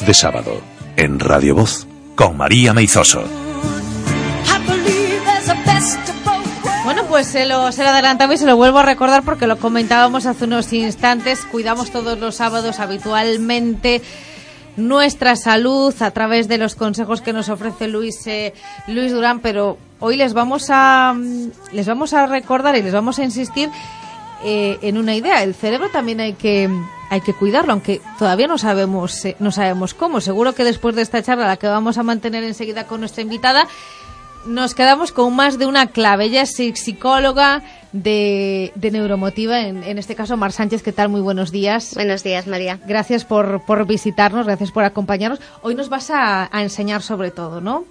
De 0.00 0.14
Sábado, 0.14 0.62
en 0.96 1.20
Radio 1.20 1.54
Voz, 1.54 1.86
con 2.16 2.38
María 2.38 2.72
Meizoso. 2.72 3.24
Bueno, 6.82 7.02
pues 7.10 7.26
se 7.26 7.44
lo, 7.44 7.70
se 7.72 7.82
lo 7.82 7.90
adelantamos 7.90 8.36
y 8.36 8.38
se 8.38 8.46
lo 8.46 8.56
vuelvo 8.56 8.78
a 8.78 8.84
recordar 8.84 9.22
porque 9.22 9.46
lo 9.46 9.58
comentábamos 9.58 10.24
hace 10.24 10.46
unos 10.46 10.72
instantes. 10.72 11.44
Cuidamos 11.44 11.90
todos 11.90 12.18
los 12.18 12.36
sábados 12.36 12.80
habitualmente 12.80 14.00
nuestra 14.78 15.36
salud 15.36 15.94
a 16.00 16.10
través 16.10 16.48
de 16.48 16.56
los 16.56 16.74
consejos 16.74 17.20
que 17.20 17.34
nos 17.34 17.50
ofrece 17.50 17.86
Luis 17.86 18.26
eh, 18.26 18.54
Luis 18.86 19.12
Durán, 19.12 19.40
pero 19.40 19.76
hoy 20.00 20.16
les 20.16 20.32
vamos 20.32 20.68
a 20.70 21.12
mm, 21.14 21.50
les 21.72 21.86
vamos 21.86 22.14
a 22.14 22.26
recordar 22.26 22.76
y 22.76 22.82
les 22.82 22.94
vamos 22.94 23.18
a 23.18 23.24
insistir 23.24 23.68
eh, 24.42 24.78
en 24.80 24.96
una 24.96 25.14
idea. 25.14 25.42
El 25.42 25.54
cerebro 25.54 25.90
también 25.90 26.20
hay 26.20 26.32
que 26.32 26.70
hay 27.12 27.20
que 27.20 27.34
cuidarlo, 27.34 27.72
aunque 27.72 28.00
todavía 28.18 28.46
no 28.46 28.56
sabemos 28.56 29.26
eh, 29.26 29.36
no 29.38 29.52
sabemos 29.52 29.92
cómo. 29.92 30.22
Seguro 30.22 30.54
que 30.54 30.64
después 30.64 30.96
de 30.96 31.02
esta 31.02 31.22
charla, 31.22 31.46
la 31.46 31.58
que 31.58 31.66
vamos 31.66 31.98
a 31.98 32.02
mantener 32.02 32.42
enseguida 32.42 32.86
con 32.86 33.00
nuestra 33.00 33.20
invitada, 33.20 33.68
nos 34.46 34.74
quedamos 34.74 35.12
con 35.12 35.36
más 35.36 35.58
de 35.58 35.66
una 35.66 35.88
clave. 35.88 36.24
Ella 36.24 36.40
es 36.40 36.56
psicóloga 36.56 37.62
de, 37.92 38.72
Neuromotiva, 38.80 39.60
en, 39.60 39.98
este 39.98 40.14
caso 40.14 40.38
Mar 40.38 40.52
Sánchez, 40.52 40.82
¿qué 40.82 40.92
tal? 40.92 41.10
Muy 41.10 41.20
buenos 41.20 41.52
días. 41.52 41.92
Buenos 41.94 42.22
días, 42.22 42.46
María. 42.46 42.80
Gracias 42.86 43.26
por, 43.26 43.60
por 43.66 43.86
visitarnos, 43.86 44.46
gracias 44.46 44.70
por 44.70 44.84
acompañarnos. 44.84 45.38
Hoy 45.60 45.74
nos 45.74 45.90
vas 45.90 46.08
a, 46.10 46.48
enseñar 46.54 47.02
sobre 47.02 47.30
todo, 47.30 47.60
¿no? 47.60 47.84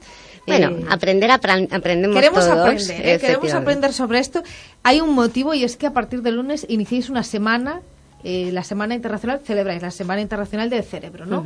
Bueno, 0.48 0.70
eh, 0.70 0.86
aprender 0.90 1.30
aprendemos 1.30 2.16
queremos 2.16 2.48
todos. 2.48 2.60
Aprender, 2.60 3.08
¿eh? 3.08 3.20
queremos 3.20 3.54
aprender 3.54 3.94
sobre 3.94 4.18
esto. 4.18 4.42
Hay 4.82 5.00
un 5.00 5.14
motivo 5.14 5.54
y 5.54 5.64
es 5.64 5.78
que 5.78 5.86
a 5.86 5.94
partir 5.94 6.24
del 6.24 6.38
lunes 6.38 6.66
iniciéis 6.68 7.12
una 7.12 7.22
semana, 7.22 7.82
eh, 8.24 8.52
la 8.52 8.64
Semana 8.64 8.96
Internacional, 8.96 9.42
celebráis 9.44 9.82
la 9.82 9.92
Semana 9.92 10.22
Internacional 10.22 10.70
del 10.70 10.84
Cerebro, 10.84 11.26
¿no? 11.26 11.44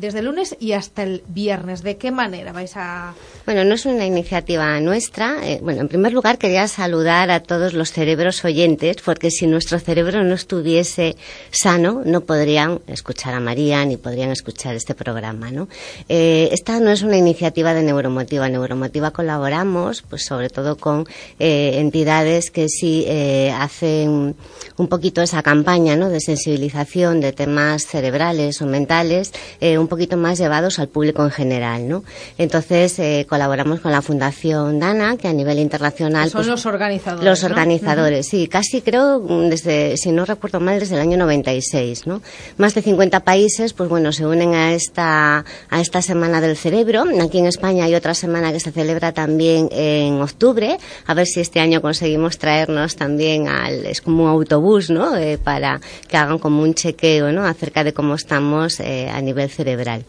Desde 0.00 0.22
lunes 0.22 0.56
y 0.58 0.72
hasta 0.72 1.02
el 1.02 1.22
viernes. 1.28 1.82
¿De 1.82 1.96
qué 1.96 2.10
manera 2.10 2.52
vais 2.52 2.72
a...? 2.76 3.14
Bueno, 3.44 3.64
no 3.64 3.74
es 3.74 3.84
una 3.84 4.06
iniciativa 4.06 4.80
nuestra. 4.80 5.36
Eh, 5.42 5.60
bueno, 5.62 5.82
en 5.82 5.88
primer 5.88 6.12
lugar 6.12 6.38
quería 6.38 6.66
saludar 6.68 7.30
a 7.30 7.40
todos 7.40 7.74
los 7.74 7.92
cerebros 7.92 8.44
oyentes, 8.44 8.96
porque 9.04 9.30
si 9.30 9.46
nuestro 9.46 9.78
cerebro 9.78 10.24
no 10.24 10.34
estuviese 10.34 11.16
sano, 11.50 12.02
no 12.04 12.22
podrían 12.22 12.80
escuchar 12.86 13.34
a 13.34 13.40
María 13.40 13.84
ni 13.84 13.96
podrían 13.96 14.30
escuchar 14.30 14.74
este 14.74 14.94
programa, 14.94 15.50
¿no? 15.50 15.68
Eh, 16.08 16.48
esta 16.52 16.80
no 16.80 16.90
es 16.90 17.02
una 17.02 17.16
iniciativa 17.16 17.74
de 17.74 17.82
Neuromotiva. 17.82 18.48
Neuromotiva 18.48 19.10
colaboramos, 19.10 20.02
pues 20.02 20.24
sobre 20.24 20.48
todo 20.48 20.76
con 20.76 21.06
eh, 21.38 21.74
entidades 21.76 22.50
que 22.50 22.68
sí 22.68 23.06
hacen 23.54 24.36
un 24.76 24.88
poquito 24.88 25.20
esa 25.20 25.42
campaña, 25.42 25.96
¿no? 25.96 26.08
De 26.08 26.20
sensibilización 26.20 27.20
de 27.20 27.32
temas 27.32 27.86
cerebrales 27.86 28.62
o 28.62 28.66
mentales, 28.66 29.32
un 29.60 29.88
poquito 29.90 30.16
más 30.16 30.38
llevados 30.38 30.78
al 30.78 30.88
público 30.88 31.22
en 31.22 31.30
general, 31.30 31.86
¿no? 31.86 32.02
Entonces 32.38 32.98
eh, 32.98 33.26
colaboramos 33.28 33.80
con 33.80 33.92
la 33.92 34.00
Fundación 34.00 34.78
Dana, 34.78 35.18
que 35.18 35.28
a 35.28 35.34
nivel 35.34 35.58
internacional 35.58 36.30
son 36.30 36.38
pues, 36.38 36.46
los 36.46 36.64
organizadores. 36.64 37.24
Los 37.24 37.44
organizadores, 37.44 38.26
sí, 38.26 38.48
casi 38.48 38.80
creo 38.80 39.20
desde, 39.20 39.98
si 39.98 40.12
no 40.12 40.24
recuerdo 40.24 40.60
mal, 40.60 40.80
desde 40.80 40.94
el 40.94 41.02
año 41.02 41.18
96, 41.18 42.06
¿no? 42.06 42.22
Más 42.56 42.74
de 42.74 42.80
50 42.82 43.20
países, 43.20 43.72
pues 43.74 43.90
bueno, 43.90 44.12
se 44.12 44.24
unen 44.24 44.54
a 44.54 44.72
esta 44.72 45.44
a 45.68 45.80
esta 45.80 46.00
semana 46.00 46.40
del 46.40 46.56
cerebro. 46.56 47.04
Aquí 47.22 47.38
en 47.38 47.46
España 47.46 47.84
hay 47.84 47.94
otra 47.94 48.14
semana 48.14 48.52
que 48.52 48.60
se 48.60 48.70
celebra 48.70 49.12
también 49.12 49.68
en 49.72 50.22
octubre. 50.22 50.78
A 51.06 51.14
ver 51.14 51.26
si 51.26 51.40
este 51.40 51.60
año 51.60 51.82
conseguimos 51.82 52.38
traernos 52.38 52.96
también 52.96 53.48
al 53.48 53.84
es 53.86 54.00
como 54.00 54.24
un 54.24 54.30
autobús, 54.30 54.88
¿no? 54.88 55.16
Eh, 55.16 55.36
para 55.36 55.80
que 56.08 56.16
hagan 56.16 56.38
como 56.38 56.62
un 56.62 56.74
chequeo, 56.74 57.32
¿no? 57.32 57.44
Acerca 57.44 57.82
de 57.82 57.92
cómo 57.92 58.14
estamos 58.14 58.78
eh, 58.80 59.08
a 59.10 59.20
nivel 59.20 59.50
cerebral 59.50 59.69
cerebral 59.70 60.04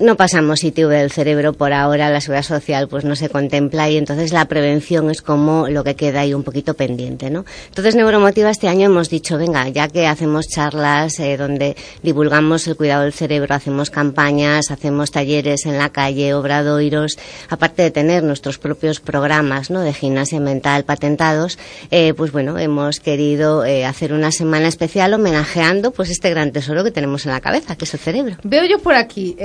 no 0.00 0.16
pasamos 0.16 0.64
ITV 0.64 0.88
del 0.88 1.12
cerebro 1.12 1.52
por 1.52 1.74
ahora, 1.74 2.08
la 2.08 2.22
seguridad 2.22 2.42
social 2.42 2.88
pues 2.88 3.04
no 3.04 3.14
se 3.16 3.28
contempla 3.28 3.90
y 3.90 3.98
entonces 3.98 4.32
la 4.32 4.46
prevención 4.46 5.10
es 5.10 5.20
como 5.20 5.68
lo 5.68 5.84
que 5.84 5.94
queda 5.94 6.20
ahí 6.20 6.32
un 6.32 6.42
poquito 6.42 6.72
pendiente, 6.72 7.28
¿no? 7.28 7.44
Entonces 7.68 7.94
Neuromotiva 7.94 8.48
este 8.48 8.66
año 8.68 8.86
hemos 8.86 9.10
dicho, 9.10 9.36
venga, 9.36 9.68
ya 9.68 9.88
que 9.88 10.06
hacemos 10.06 10.48
charlas 10.48 11.20
eh, 11.20 11.36
donde 11.36 11.76
divulgamos 12.02 12.66
el 12.66 12.76
cuidado 12.76 13.02
del 13.02 13.12
cerebro, 13.12 13.54
hacemos 13.54 13.90
campañas, 13.90 14.70
hacemos 14.70 15.10
talleres 15.10 15.66
en 15.66 15.76
la 15.76 15.90
calle, 15.90 16.32
obradoiros, 16.32 17.18
aparte 17.50 17.82
de 17.82 17.90
tener 17.90 18.22
nuestros 18.22 18.58
propios 18.58 19.00
programas, 19.00 19.70
¿no? 19.70 19.82
De 19.82 19.92
gimnasia 19.92 20.40
mental 20.40 20.84
patentados, 20.84 21.58
eh, 21.90 22.14
pues 22.14 22.32
bueno, 22.32 22.58
hemos 22.58 23.00
querido 23.00 23.66
eh, 23.66 23.84
hacer 23.84 24.14
una 24.14 24.32
semana 24.32 24.68
especial 24.68 25.12
homenajeando 25.12 25.90
pues 25.90 26.08
este 26.08 26.30
gran 26.30 26.52
tesoro 26.52 26.84
que 26.84 26.90
tenemos 26.90 27.26
en 27.26 27.32
la 27.32 27.40
cabeza, 27.40 27.76
que 27.76 27.84
es 27.84 27.92
el 27.92 28.00
cerebro. 28.00 28.36
Veo 28.44 28.64
yo 28.64 28.78
por 28.78 28.94
aquí, 28.94 29.36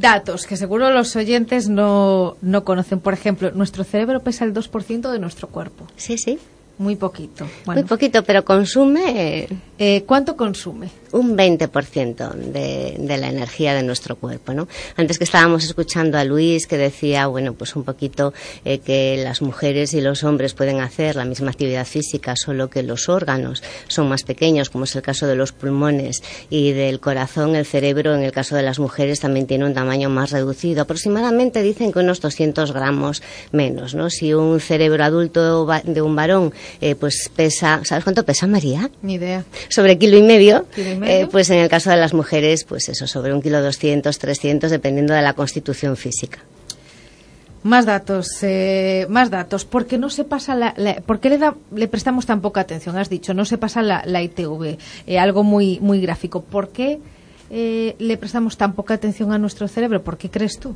datos 0.00 0.46
que 0.46 0.56
seguro 0.56 0.90
los 0.90 1.14
oyentes 1.16 1.68
no, 1.68 2.36
no 2.40 2.64
conocen. 2.64 3.00
Por 3.00 3.14
ejemplo, 3.14 3.50
nuestro 3.52 3.84
cerebro 3.84 4.20
pesa 4.20 4.44
el 4.44 4.54
2% 4.54 5.10
de 5.10 5.18
nuestro 5.18 5.48
cuerpo. 5.48 5.86
Sí, 5.96 6.18
sí. 6.18 6.38
Muy 6.80 6.96
poquito. 6.96 7.46
Muy 7.66 7.82
poquito, 7.82 8.24
pero 8.24 8.42
consume. 8.42 9.46
Eh, 9.78 10.02
¿Cuánto 10.06 10.34
consume? 10.34 10.88
Un 11.12 11.36
20% 11.36 12.32
de, 12.32 12.96
de 12.98 13.18
la 13.18 13.28
energía 13.28 13.74
de 13.74 13.82
nuestro 13.82 14.16
cuerpo, 14.16 14.54
¿no? 14.54 14.66
Antes 14.96 15.18
que 15.18 15.24
estábamos 15.24 15.62
escuchando 15.64 16.16
a 16.16 16.24
Luis 16.24 16.66
que 16.66 16.78
decía, 16.78 17.26
bueno, 17.26 17.52
pues 17.52 17.76
un 17.76 17.84
poquito 17.84 18.32
eh, 18.64 18.78
que 18.78 19.20
las 19.22 19.42
mujeres 19.42 19.92
y 19.92 20.00
los 20.00 20.24
hombres 20.24 20.54
pueden 20.54 20.80
hacer 20.80 21.16
la 21.16 21.26
misma 21.26 21.50
actividad 21.50 21.86
física, 21.86 22.32
solo 22.34 22.70
que 22.70 22.82
los 22.82 23.10
órganos 23.10 23.62
son 23.88 24.08
más 24.08 24.22
pequeños, 24.22 24.70
como 24.70 24.84
es 24.84 24.96
el 24.96 25.02
caso 25.02 25.26
de 25.26 25.36
los 25.36 25.52
pulmones 25.52 26.22
y 26.48 26.72
del 26.72 26.98
corazón. 26.98 27.56
El 27.56 27.66
cerebro, 27.66 28.14
en 28.14 28.22
el 28.22 28.32
caso 28.32 28.56
de 28.56 28.62
las 28.62 28.78
mujeres, 28.78 29.20
también 29.20 29.46
tiene 29.46 29.66
un 29.66 29.74
tamaño 29.74 30.08
más 30.08 30.30
reducido. 30.30 30.80
Aproximadamente 30.80 31.62
dicen 31.62 31.92
que 31.92 31.98
unos 31.98 32.22
200 32.22 32.72
gramos 32.72 33.22
menos, 33.52 33.94
¿no? 33.94 34.08
Si 34.08 34.32
un 34.32 34.60
cerebro 34.60 35.04
adulto 35.04 35.66
de 35.84 36.00
un 36.00 36.16
varón 36.16 36.54
eh, 36.80 36.94
pues 36.94 37.30
pesa, 37.34 37.80
¿sabes 37.84 38.04
cuánto 38.04 38.24
pesa 38.24 38.46
María? 38.46 38.90
Ni 39.02 39.14
idea. 39.14 39.44
Sobre 39.68 39.98
kilo 39.98 40.16
y 40.16 40.22
medio. 40.22 40.66
Eh, 40.76 41.26
pues 41.30 41.50
en 41.50 41.58
el 41.58 41.68
caso 41.68 41.90
de 41.90 41.96
las 41.96 42.14
mujeres, 42.14 42.64
pues 42.64 42.88
eso, 42.88 43.06
sobre 43.06 43.32
un 43.32 43.42
kilo 43.42 43.62
doscientos, 43.62 44.18
trescientos, 44.18 44.70
dependiendo 44.70 45.14
de 45.14 45.22
la 45.22 45.34
constitución 45.34 45.96
física. 45.96 46.38
Más 47.62 47.84
datos, 47.84 48.42
eh, 48.42 49.06
más 49.10 49.30
datos. 49.30 49.64
¿Por 49.66 49.86
qué 49.86 49.98
no 49.98 50.08
se 50.08 50.24
pasa 50.24 50.54
la, 50.54 50.74
¿por 51.04 51.20
qué 51.20 51.28
le, 51.28 51.38
da, 51.38 51.54
le 51.74 51.88
prestamos 51.88 52.24
tan 52.24 52.40
poca 52.40 52.62
atención? 52.62 52.96
Has 52.96 53.10
dicho, 53.10 53.34
no 53.34 53.44
se 53.44 53.58
pasa 53.58 53.82
la, 53.82 54.02
la 54.06 54.22
ITV, 54.22 54.78
algo 55.18 55.42
muy, 55.42 55.78
muy 55.80 56.00
gráfico. 56.00 56.42
¿Por 56.42 56.70
qué 56.70 57.00
le 57.50 58.16
prestamos 58.16 58.56
tan 58.56 58.72
poca 58.72 58.94
atención 58.94 59.32
a 59.32 59.38
nuestro 59.38 59.68
cerebro? 59.68 60.02
¿Por 60.02 60.16
qué 60.16 60.30
crees 60.30 60.58
tú? 60.58 60.74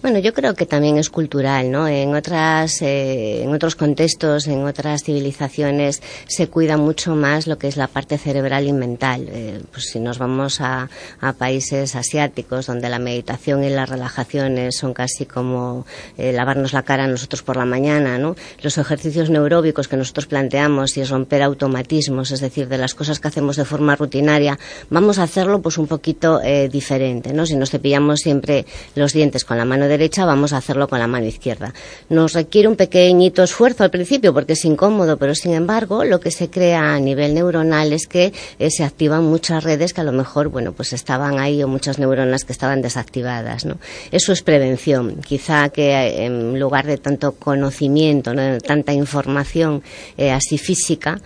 Bueno, 0.00 0.20
yo 0.20 0.32
creo 0.32 0.54
que 0.54 0.64
también 0.64 0.96
es 0.96 1.10
cultural, 1.10 1.72
¿no? 1.72 1.88
En 1.88 2.14
otras, 2.14 2.82
eh, 2.82 3.42
en 3.42 3.52
otros 3.52 3.74
contextos, 3.74 4.46
en 4.46 4.64
otras 4.64 5.02
civilizaciones 5.02 6.00
se 6.28 6.46
cuida 6.46 6.76
mucho 6.76 7.16
más 7.16 7.48
lo 7.48 7.58
que 7.58 7.66
es 7.66 7.76
la 7.76 7.88
parte 7.88 8.16
cerebral 8.16 8.68
y 8.68 8.72
mental. 8.72 9.26
Eh, 9.28 9.60
pues 9.72 9.86
si 9.90 9.98
nos 9.98 10.20
vamos 10.20 10.60
a, 10.60 10.88
a, 11.20 11.32
países 11.32 11.96
asiáticos 11.96 12.66
donde 12.66 12.88
la 12.88 13.00
meditación 13.00 13.64
y 13.64 13.70
las 13.70 13.88
relajaciones 13.88 14.76
son 14.76 14.94
casi 14.94 15.26
como 15.26 15.84
eh, 16.16 16.32
lavarnos 16.32 16.74
la 16.74 16.84
cara 16.84 17.08
nosotros 17.08 17.42
por 17.42 17.56
la 17.56 17.64
mañana, 17.64 18.18
¿no? 18.18 18.36
Los 18.62 18.78
ejercicios 18.78 19.30
neuróbicos 19.30 19.88
que 19.88 19.96
nosotros 19.96 20.26
planteamos 20.26 20.96
y 20.96 21.00
es 21.00 21.10
romper 21.10 21.42
automatismos, 21.42 22.30
es 22.30 22.40
decir, 22.40 22.68
de 22.68 22.78
las 22.78 22.94
cosas 22.94 23.18
que 23.18 23.26
hacemos 23.26 23.56
de 23.56 23.64
forma 23.64 23.96
rutinaria, 23.96 24.60
vamos 24.90 25.18
a 25.18 25.24
hacerlo 25.24 25.60
pues 25.60 25.76
un 25.76 25.88
poquito 25.88 26.40
diferente, 26.70 27.32
¿no? 27.32 27.46
Si 27.46 27.56
nos 27.56 27.70
cepillamos 27.70 28.20
siempre 28.20 28.64
los 28.94 29.12
dientes 29.12 29.44
con 29.44 29.58
la 29.58 29.64
mano 29.64 29.87
derecha, 29.88 30.24
vamos 30.24 30.52
a 30.52 30.58
hacerlo 30.58 30.88
con 30.88 30.98
la 30.98 31.06
mano 31.06 31.26
izquierda. 31.26 31.74
Nos 32.08 32.34
requiere 32.34 32.68
un 32.68 32.76
pequeñito 32.76 33.42
esfuerzo 33.42 33.84
al 33.84 33.90
principio 33.90 34.32
porque 34.32 34.52
es 34.52 34.64
incómodo, 34.64 35.16
pero 35.16 35.34
sin 35.34 35.54
embargo 35.54 36.04
lo 36.04 36.20
que 36.20 36.30
se 36.30 36.50
crea 36.50 36.94
a 36.94 37.00
nivel 37.00 37.34
neuronal 37.34 37.92
es 37.92 38.06
que 38.06 38.32
eh, 38.58 38.70
se 38.70 38.84
activan 38.84 39.24
muchas 39.24 39.64
redes 39.64 39.92
que 39.92 40.00
a 40.00 40.04
lo 40.04 40.12
mejor, 40.12 40.48
bueno, 40.48 40.72
pues 40.72 40.92
estaban 40.92 41.38
ahí 41.38 41.62
o 41.62 41.68
muchas 41.68 41.98
neuronas 41.98 42.44
que 42.44 42.52
estaban 42.52 42.82
desactivadas, 42.82 43.64
¿no? 43.64 43.78
Eso 44.10 44.32
es 44.32 44.42
prevención. 44.42 45.16
Quizá 45.26 45.68
que 45.70 45.90
eh, 45.90 46.26
en 46.26 46.58
lugar 46.58 46.86
de 46.86 46.98
tanto 46.98 47.32
conocimiento, 47.32 48.32
de 48.32 48.60
tanta 48.60 48.92
información 48.92 49.82
eh, 50.16 50.30
así 50.30 50.58
física, 50.58 51.20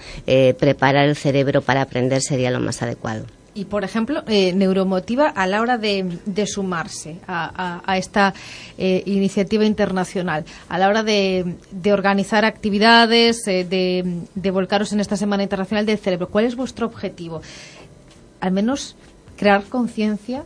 preparar 0.58 1.08
el 1.08 1.16
cerebro 1.16 1.62
para 1.62 1.82
aprender 1.82 2.22
sería 2.22 2.50
lo 2.50 2.60
más 2.60 2.82
adecuado. 2.82 3.24
Y, 3.54 3.66
por 3.66 3.84
ejemplo, 3.84 4.22
eh, 4.28 4.54
Neuromotiva 4.54 5.28
a 5.28 5.46
la 5.46 5.60
hora 5.60 5.76
de, 5.76 6.18
sumarse 6.46 7.18
a, 7.28 7.96
esta 7.98 8.32
eh, 8.78 9.02
iniciativa 9.04 9.66
internacional, 9.66 10.44
a 10.70 10.78
la 10.78 10.88
hora 10.88 11.02
de, 11.02 11.56
organizar 11.92 12.46
actividades, 12.46 13.46
eh, 13.46 13.64
de, 14.34 14.50
volcaros 14.50 14.92
en 14.92 15.00
esta 15.00 15.16
Semana 15.16 15.42
Internacional 15.42 15.84
del 15.84 15.98
Cerebro, 15.98 16.28
¿cuál 16.28 16.46
es 16.46 16.56
vuestro 16.56 16.86
objetivo? 16.86 17.42
Al 18.40 18.52
menos 18.52 18.96
crear 19.36 19.64
conciencia, 19.64 20.44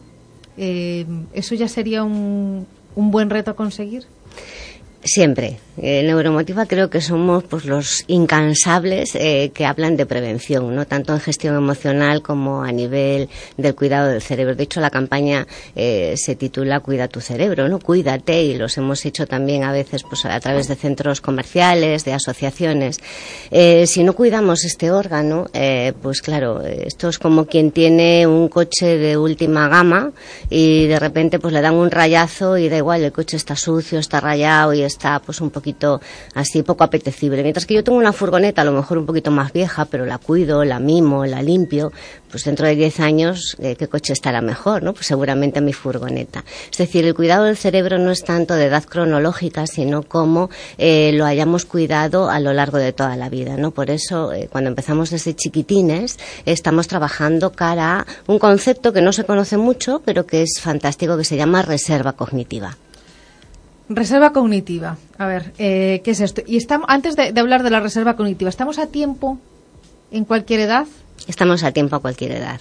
¿eso 0.56 1.54
ya 1.54 1.68
sería 1.68 2.02
un, 2.02 2.66
un 2.96 3.10
buen 3.12 3.30
reto 3.30 3.52
a 3.52 3.56
conseguir? 3.56 4.04
Siempre. 5.06 5.58
Neuromotiva 5.78 6.64
creo 6.64 6.88
que 6.88 7.02
somos 7.02 7.44
pues, 7.44 7.66
los 7.66 8.04
incansables 8.06 9.14
eh, 9.14 9.50
que 9.52 9.66
hablan 9.66 9.96
de 9.96 10.06
prevención, 10.06 10.74
no 10.74 10.86
tanto 10.86 11.12
en 11.12 11.20
gestión 11.20 11.54
emocional 11.54 12.22
como 12.22 12.62
a 12.62 12.72
nivel 12.72 13.28
del 13.58 13.74
cuidado 13.74 14.08
del 14.08 14.22
cerebro. 14.22 14.54
De 14.54 14.62
hecho, 14.62 14.80
la 14.80 14.88
campaña 14.88 15.46
eh, 15.74 16.14
se 16.16 16.34
titula 16.34 16.80
Cuida 16.80 17.08
tu 17.08 17.20
cerebro, 17.20 17.68
no 17.68 17.78
cuídate 17.78 18.42
y 18.42 18.56
los 18.56 18.78
hemos 18.78 19.04
hecho 19.04 19.26
también 19.26 19.64
a 19.64 19.72
veces 19.72 20.02
pues, 20.02 20.24
a 20.24 20.40
través 20.40 20.66
de 20.66 20.76
centros 20.76 21.20
comerciales, 21.20 22.04
de 22.04 22.14
asociaciones. 22.14 22.98
Eh, 23.50 23.86
si 23.86 24.02
no 24.02 24.14
cuidamos 24.14 24.64
este 24.64 24.90
órgano, 24.90 25.50
pues 26.00 26.22
claro, 26.22 26.62
esto 26.62 27.08
es 27.10 27.18
como 27.18 27.46
quien 27.46 27.70
tiene 27.70 28.26
un 28.26 28.48
coche 28.48 28.96
de 28.96 29.16
última 29.18 29.68
gama 29.68 30.12
y 30.48 30.86
de 30.86 30.98
repente 30.98 31.38
pues 31.38 31.52
le 31.52 31.60
dan 31.60 31.74
un 31.74 31.90
rayazo 31.90 32.56
y 32.56 32.68
da 32.68 32.78
igual, 32.78 33.04
el 33.04 33.12
coche 33.12 33.36
está 33.36 33.56
sucio, 33.56 33.98
está 33.98 34.20
rayado 34.20 34.72
y 34.72 34.82
está 34.82 34.95
pues 35.24 35.40
un 35.40 35.50
poquito 35.50 36.00
así 36.34 36.62
poco 36.62 36.84
apetecible. 36.84 37.42
Mientras 37.42 37.66
que 37.66 37.74
yo 37.74 37.84
tengo 37.84 37.98
una 37.98 38.12
furgoneta 38.12 38.62
a 38.62 38.64
lo 38.64 38.72
mejor 38.72 38.98
un 38.98 39.06
poquito 39.06 39.30
más 39.30 39.52
vieja, 39.52 39.84
pero 39.84 40.06
la 40.06 40.18
cuido, 40.18 40.64
la 40.64 40.78
mimo, 40.80 41.26
la 41.26 41.42
limpio, 41.42 41.92
pues 42.30 42.44
dentro 42.44 42.66
de 42.66 42.74
10 42.74 43.00
años, 43.00 43.56
eh, 43.60 43.76
¿qué 43.76 43.88
coche 43.88 44.12
estará 44.12 44.40
mejor? 44.40 44.82
¿no? 44.82 44.92
Pues 44.92 45.06
seguramente 45.06 45.60
mi 45.60 45.72
furgoneta. 45.72 46.44
Es 46.70 46.78
decir, 46.78 47.04
el 47.04 47.14
cuidado 47.14 47.44
del 47.44 47.56
cerebro 47.56 47.98
no 47.98 48.10
es 48.10 48.24
tanto 48.24 48.54
de 48.54 48.66
edad 48.66 48.84
cronológica, 48.84 49.66
sino 49.66 50.02
cómo 50.02 50.50
eh, 50.78 51.12
lo 51.14 51.24
hayamos 51.24 51.64
cuidado 51.64 52.30
a 52.30 52.40
lo 52.40 52.52
largo 52.52 52.78
de 52.78 52.92
toda 52.92 53.16
la 53.16 53.28
vida. 53.28 53.56
¿no? 53.56 53.70
Por 53.70 53.90
eso, 53.90 54.32
eh, 54.32 54.48
cuando 54.50 54.68
empezamos 54.68 55.10
desde 55.10 55.34
chiquitines, 55.34 56.18
estamos 56.44 56.88
trabajando 56.88 57.52
cara 57.52 58.00
a 58.00 58.06
un 58.26 58.38
concepto 58.38 58.92
que 58.92 59.02
no 59.02 59.12
se 59.12 59.24
conoce 59.24 59.56
mucho, 59.56 60.02
pero 60.04 60.26
que 60.26 60.42
es 60.42 60.60
fantástico, 60.60 61.16
que 61.16 61.24
se 61.24 61.36
llama 61.36 61.62
reserva 61.62 62.14
cognitiva. 62.14 62.76
Reserva 63.88 64.32
cognitiva. 64.32 64.98
A 65.18 65.26
ver, 65.26 65.52
¿qué 65.52 66.02
es 66.04 66.20
esto? 66.20 66.42
Y 66.46 66.56
estamos, 66.56 66.86
antes 66.88 67.16
de, 67.16 67.32
de 67.32 67.40
hablar 67.40 67.62
de 67.62 67.70
la 67.70 67.80
reserva 67.80 68.16
cognitiva, 68.16 68.50
¿estamos 68.50 68.78
a 68.78 68.86
tiempo 68.86 69.38
en 70.10 70.24
cualquier 70.24 70.60
edad? 70.60 70.86
Estamos 71.28 71.62
a 71.64 71.72
tiempo 71.72 71.96
a 71.96 72.00
cualquier 72.00 72.32
edad. 72.32 72.60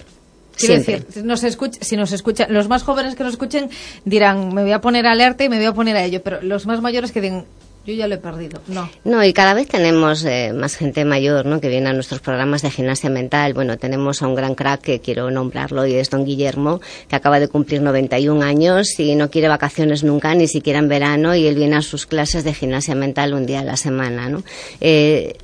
Decir, 0.58 1.06
si 1.10 1.24
nos, 1.24 1.44
escucha, 1.44 1.80
si 1.82 1.98
nos 1.98 2.14
escuchan, 2.14 2.54
los 2.54 2.70
más 2.70 2.84
jóvenes 2.84 3.16
que 3.16 3.24
nos 3.24 3.34
escuchen 3.34 3.70
dirán, 4.06 4.54
me 4.54 4.64
voy 4.64 4.72
a 4.72 4.80
poner 4.80 5.06
alerta 5.06 5.44
y 5.44 5.50
me 5.50 5.58
voy 5.58 5.66
a 5.66 5.74
poner 5.74 5.98
a 5.98 6.04
ello, 6.04 6.22
pero 6.24 6.42
los 6.42 6.66
más 6.66 6.82
mayores 6.82 7.12
que 7.12 7.20
digan, 7.20 7.46
yo 7.86 7.94
ya 7.94 8.08
lo 8.08 8.16
he 8.16 8.18
perdido. 8.18 8.62
No. 8.68 8.90
No, 9.04 9.24
y 9.24 9.34
cada 9.34 9.54
vez 9.54 9.68
tenemos 9.68 10.26
eh, 10.26 10.54
más 10.54 10.76
gente 10.76 11.06
mayor 11.06 11.46
¿no? 11.46 11.62
que 11.62 11.70
viene 11.70 11.90
a 11.90 11.94
nuestros 11.94 12.20
programas 12.20 12.62
de 12.64 12.72
gimnasia 12.72 13.10
mental. 13.10 13.54
Bueno, 13.54 13.78
tenemos 13.78 14.22
a 14.22 14.28
un 14.28 14.36
gran 14.36 14.56
crack 14.56 14.82
que 14.82 15.00
quiero 15.02 15.30
nombrarlo 15.30 15.86
y 15.86 15.94
es 15.94 16.10
don 16.10 16.26
Guillermo, 16.26 16.82
que 17.08 17.16
acaba 17.16 17.40
de 17.40 17.48
cumplir 17.48 17.82
91 17.82 18.44
años 18.44 19.00
y 19.00 19.16
no 19.16 19.30
quiere 19.30 19.48
vacaciones 19.48 20.04
nunca, 20.04 20.34
ni 20.34 20.48
siquiera 20.48 20.80
en 20.80 20.90
verano, 20.90 21.36
y 21.36 21.46
él 21.48 21.56
viene 21.56 21.76
a 21.76 21.82
sus 21.82 22.06
clases 22.06 22.44
de 22.44 22.54
gimnasia 22.54 22.96
mental 22.96 23.34
un 23.34 23.46
día 23.46 23.60
a 23.60 23.64
la 23.64 23.78
semana. 23.78 24.30
¿no? 24.30 24.44
Eh, 24.82 25.36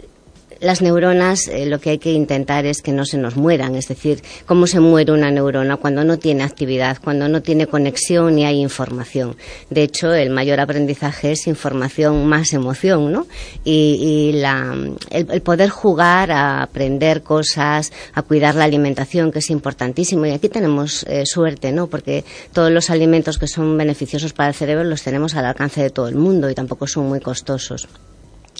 las 0.61 0.81
neuronas 0.81 1.47
eh, 1.47 1.65
lo 1.65 1.79
que 1.79 1.89
hay 1.89 1.97
que 1.97 2.11
intentar 2.11 2.65
es 2.65 2.81
que 2.81 2.91
no 2.91 3.03
se 3.03 3.17
nos 3.17 3.35
mueran, 3.35 3.75
es 3.75 3.87
decir, 3.87 4.21
cómo 4.45 4.67
se 4.67 4.79
muere 4.79 5.11
una 5.11 5.31
neurona 5.31 5.77
cuando 5.77 6.03
no 6.03 6.19
tiene 6.19 6.43
actividad, 6.43 6.99
cuando 7.03 7.27
no 7.27 7.41
tiene 7.41 7.67
conexión 7.67 8.35
ni 8.35 8.45
hay 8.45 8.59
información. 8.61 9.35
De 9.69 9.81
hecho, 9.83 10.13
el 10.13 10.29
mayor 10.29 10.59
aprendizaje 10.59 11.31
es 11.31 11.47
información 11.47 12.27
más 12.27 12.53
emoción, 12.53 13.11
¿no? 13.11 13.27
Y, 13.63 14.31
la, 14.35 14.75
el, 15.09 15.41
poder 15.41 15.69
jugar 15.69 16.31
a 16.31 16.61
aprender 16.61 17.23
cosas, 17.23 17.91
a 18.13 18.21
cuidar 18.21 18.55
la 18.55 18.65
alimentación, 18.65 19.31
que 19.31 19.39
es 19.39 19.49
importantísimo. 19.49 20.25
Y 20.27 20.31
aquí 20.31 20.47
tenemos 20.47 21.03
eh, 21.03 21.25
suerte, 21.25 21.71
¿no? 21.71 21.87
Porque 21.87 22.23
todos 22.53 22.71
los 22.71 22.89
alimentos 22.91 23.39
que 23.39 23.47
son 23.47 23.75
beneficiosos 23.77 24.33
para 24.33 24.49
el 24.49 24.55
cerebro 24.55 24.83
los 24.83 25.01
tenemos 25.01 25.33
al 25.35 25.45
alcance 25.45 25.81
de 25.81 25.89
todo 25.89 26.07
el 26.07 26.15
mundo 26.15 26.49
y 26.49 26.55
tampoco 26.55 26.85
son 26.85 27.07
muy 27.07 27.19
costosos 27.19 27.87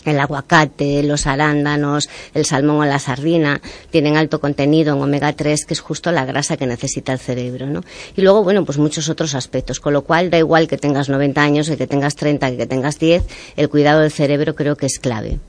el 0.05 0.19
aguacate, 0.19 1.03
los 1.03 1.27
arándanos, 1.27 2.09
el 2.33 2.45
salmón 2.45 2.77
o 2.77 2.85
la 2.85 2.99
sardina 2.99 3.61
tienen 3.89 4.17
alto 4.17 4.39
contenido 4.39 4.95
en 4.95 5.01
omega 5.01 5.33
3, 5.33 5.65
que 5.65 5.73
es 5.73 5.79
justo 5.79 6.11
la 6.11 6.25
grasa 6.25 6.57
que 6.57 6.65
necesita 6.65 7.13
el 7.13 7.19
cerebro, 7.19 7.67
¿no? 7.67 7.81
Y 8.15 8.21
luego, 8.21 8.43
bueno, 8.43 8.65
pues 8.65 8.77
muchos 8.77 9.09
otros 9.09 9.35
aspectos, 9.35 9.79
con 9.79 9.93
lo 9.93 10.03
cual 10.03 10.29
da 10.29 10.37
igual 10.37 10.67
que 10.67 10.77
tengas 10.77 11.09
90 11.09 11.41
años, 11.41 11.69
que 11.69 11.87
tengas 11.87 12.15
30, 12.15 12.57
que 12.57 12.65
tengas 12.65 12.99
10, 12.99 13.23
el 13.55 13.69
cuidado 13.69 14.01
del 14.01 14.11
cerebro 14.11 14.55
creo 14.55 14.75
que 14.75 14.85
es 14.85 14.99
clave. 14.99 15.39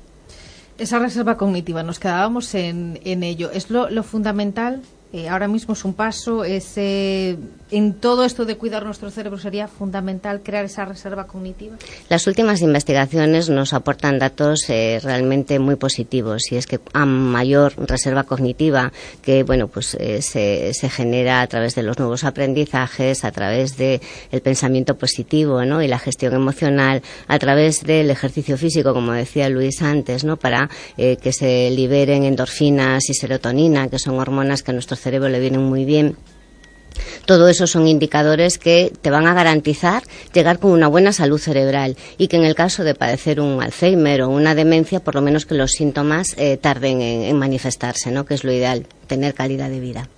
Esa 0.78 0.98
reserva 0.98 1.36
cognitiva, 1.36 1.82
nos 1.82 1.98
quedábamos 1.98 2.54
en, 2.54 2.98
en 3.04 3.22
ello. 3.22 3.50
¿Es 3.52 3.70
lo, 3.70 3.90
lo 3.90 4.02
fundamental? 4.02 4.82
Eh, 5.14 5.28
ahora 5.28 5.46
mismo 5.46 5.74
es 5.74 5.84
un 5.84 5.92
paso, 5.92 6.42
es, 6.42 6.78
en 6.78 7.94
todo 8.00 8.24
esto 8.24 8.46
de 8.46 8.56
cuidar 8.56 8.86
nuestro 8.86 9.10
cerebro 9.10 9.38
sería 9.38 9.68
fundamental 9.68 10.40
crear 10.42 10.64
esa 10.64 10.86
reserva 10.86 11.26
cognitiva. 11.26 11.76
Las 12.08 12.26
últimas 12.26 12.62
investigaciones 12.62 13.50
nos 13.50 13.74
aportan 13.74 14.18
datos 14.18 14.64
eh, 14.70 15.00
realmente 15.02 15.58
muy 15.58 15.76
positivos 15.76 16.50
y 16.50 16.56
es 16.56 16.66
que 16.66 16.80
a 16.94 17.04
mayor 17.04 17.74
reserva 17.76 18.24
cognitiva 18.24 18.90
que 19.20 19.42
bueno 19.42 19.68
pues 19.68 19.98
eh, 20.00 20.22
se, 20.22 20.88
genera 20.88 21.42
a 21.42 21.46
través 21.46 21.74
de 21.74 21.82
los 21.82 21.98
nuevos 21.98 22.24
aprendizajes, 22.24 23.24
a 23.24 23.32
través 23.32 23.76
del 23.76 24.00
el 24.30 24.40
pensamiento 24.40 24.96
positivo 24.96 25.62
¿no? 25.66 25.82
y 25.82 25.88
la 25.88 25.98
gestión 25.98 26.32
emocional, 26.32 27.02
a 27.28 27.38
través 27.38 27.82
del 27.82 28.08
ejercicio 28.08 28.56
físico, 28.56 28.94
como 28.94 29.12
decía 29.12 29.50
Luis 29.50 29.82
antes, 29.82 30.24
¿no? 30.24 30.38
para 30.38 30.70
que 30.96 31.32
se 31.32 31.70
liberen 31.70 32.24
endorfinas 32.24 33.10
y 33.10 33.14
serotonina, 33.14 33.88
que 33.88 33.98
son 33.98 34.18
hormonas 34.18 34.62
que 34.62 34.72
nuestro 34.72 34.96
cerebro 35.02 35.28
le 35.28 35.40
vienen 35.40 35.62
muy 35.62 35.84
bien. 35.84 36.16
Todo 37.26 37.48
eso 37.48 37.66
son 37.66 37.86
indicadores 37.86 38.58
que 38.58 38.92
te 39.00 39.10
van 39.10 39.26
a 39.26 39.34
garantizar 39.34 40.02
llegar 40.32 40.58
con 40.58 40.72
una 40.72 40.88
buena 40.88 41.12
salud 41.12 41.38
cerebral 41.38 41.96
y 42.18 42.28
que 42.28 42.36
en 42.36 42.44
el 42.44 42.54
caso 42.54 42.84
de 42.84 42.94
padecer 42.94 43.40
un 43.40 43.62
Alzheimer 43.62 44.22
o 44.22 44.28
una 44.28 44.54
demencia, 44.54 45.00
por 45.00 45.14
lo 45.14 45.22
menos 45.22 45.46
que 45.46 45.54
los 45.54 45.72
síntomas 45.72 46.34
eh, 46.36 46.56
tarden 46.56 47.00
en, 47.00 47.38
manifestarse, 47.38 48.10
¿no? 48.10 48.24
que 48.24 48.34
es 48.34 48.44
lo 48.44 48.52
ideal, 48.52 48.86
tener 49.06 49.34
calidad 49.34 49.70
de 49.70 49.80
vida. 49.80 50.08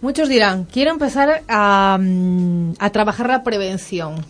Muchos 0.00 0.28
dirán, 0.28 0.64
quiero 0.64 0.92
empezar 0.92 1.42
a, 1.48 1.98
mm, 2.00 2.74
a 2.78 2.90
trabajar 2.90 3.28
la 3.28 3.42
prevención. 3.42 4.24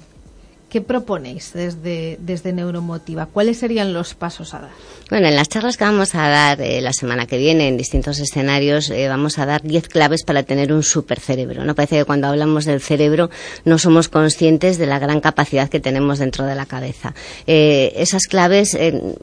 ¿Qué 0.71 0.81
proponéis 0.81 1.53
desde, 1.53 2.17
desde 2.21 2.53
Neuromotiva? 2.53 3.27
¿Cuáles 3.27 3.59
serían 3.59 3.93
los 3.93 4.15
pasos 4.15 4.55
a 4.55 4.61
dar? 4.61 4.71
Bueno, 5.11 5.27
en 5.27 5.35
las 5.35 5.49
charlas 5.49 5.77
que 5.77 5.83
vamos 5.83 6.15
a 6.15 6.29
dar 6.29 6.61
eh, 6.61 6.81
la 6.81 6.93
semana 6.93 7.27
que 7.27 7.39
viene 7.39 7.67
en 7.67 7.77
distintos 7.77 8.21
escenarios 8.21 8.89
eh, 8.91 9.09
vamos 9.09 9.41
a 9.41 9.47
dar 9.47 9.63
10 9.63 9.89
claves 9.89 10.23
para 10.23 10.45
tener 10.45 10.73
un 10.73 10.85
supercerebro. 10.85 11.65
No 11.65 11.75
parece 11.75 11.97
que 11.99 12.05
cuando 12.05 12.29
hablamos 12.29 12.67
del 12.67 12.81
cerebro 12.81 13.31
no 13.65 13.79
somos 13.79 14.09
conscientes 14.09 14.79
de 14.79 14.87
la 14.87 15.01
gran 15.01 15.21
capacidad 15.21 15.69
que 15.69 15.81
tenemos 15.81 16.21
dentro 16.21 16.47
de 16.47 16.55
la 16.55 16.67
cabeza. 16.67 17.15
Eh, 17.49 17.93
esas 17.97 18.27
claves, 18.29 18.79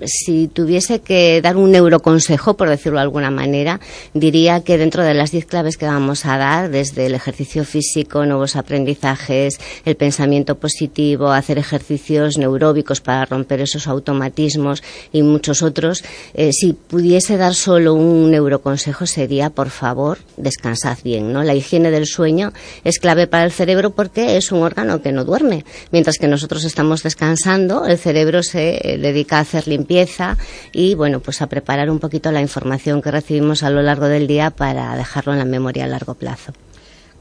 si 0.06 0.50
tuviese 0.50 1.00
que 1.00 1.42
dar 1.42 1.56
un 1.56 1.72
neuroconsejo, 1.72 2.58
por 2.58 2.68
decirlo 2.68 3.00
de 3.00 3.04
alguna 3.04 3.32
manera, 3.32 3.80
diría 4.14 4.66
que 4.66 4.78
dentro 4.78 5.02
de 5.04 5.14
las 5.14 5.32
10 5.32 5.46
claves 5.46 5.78
que 5.78 5.86
vamos 5.86 6.26
a 6.26 6.38
dar, 6.38 6.70
desde 6.70 7.06
el 7.06 7.16
ejercicio 7.16 7.64
físico, 7.64 8.26
nuevos 8.26 8.58
aprendizajes, 8.58 9.62
el 9.86 9.96
pensamiento 9.96 10.56
positivo, 10.56 11.37
hacer 11.40 11.58
ejercicios 11.58 12.38
neuróbicos 12.38 13.02
para 13.02 13.26
romper 13.26 13.62
esos 13.62 13.88
automatismos 13.88 14.84
y 15.12 15.22
muchos 15.22 15.62
otros, 15.62 16.04
eh, 16.34 16.52
si 16.54 16.74
pudiese 16.74 17.38
dar 17.38 17.54
solo 17.54 17.94
un 17.94 18.32
neuroconsejo 18.32 19.06
sería, 19.06 19.50
por 19.50 19.70
favor, 19.70 20.20
descansad 20.38 20.98
bien, 21.04 21.34
¿no? 21.34 21.44
La 21.44 21.56
higiene 21.56 21.92
del 21.92 22.06
sueño 22.06 22.54
es 22.84 23.00
clave 23.00 23.28
para 23.28 23.46
el 23.46 23.52
cerebro 23.52 23.92
porque 23.92 24.38
es 24.38 24.52
un 24.52 24.64
órgano 24.64 25.02
que 25.02 25.12
no 25.12 25.24
duerme. 25.24 25.66
Mientras 25.92 26.18
que 26.18 26.28
nosotros 26.28 26.64
estamos 26.64 27.04
descansando, 27.04 27.86
el 27.86 27.98
cerebro 27.98 28.44
se 28.44 28.80
eh, 28.82 28.98
dedica 28.98 29.38
a 29.38 29.42
hacer 29.42 29.68
limpieza 29.68 30.38
y, 30.72 30.96
bueno, 30.96 31.20
pues 31.20 31.42
a 31.42 31.48
preparar 31.48 31.90
un 31.90 32.00
poquito 32.00 32.32
la 32.32 32.42
información 32.42 33.02
que 33.02 33.12
recibimos 33.12 33.64
a 33.64 33.70
lo 33.70 33.82
largo 33.82 34.06
del 34.08 34.28
día 34.28 34.52
para 34.52 34.96
dejarlo 34.96 35.34
en 35.34 35.40
la 35.40 35.46
memoria 35.46 35.86
a 35.86 35.88
largo 35.88 36.14
plazo. 36.14 36.54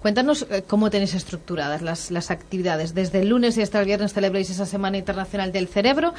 Cuéntanos 0.07 0.47
eh, 0.51 0.63
cómo 0.65 0.89
tenéis 0.89 1.15
estructuradas 1.15 1.83
las, 1.83 2.13
las 2.13 2.31
actividades. 2.31 2.95
Desde 2.95 3.23
el 3.23 3.31
lunes 3.31 3.59
y 3.59 3.63
hasta 3.63 3.81
el 3.81 3.87
viernes 3.87 4.15
celebráis 4.15 4.49
esa 4.51 4.65
Semana 4.65 4.99
Internacional 4.99 5.51
del 5.51 5.67
Cerebro 5.67 6.15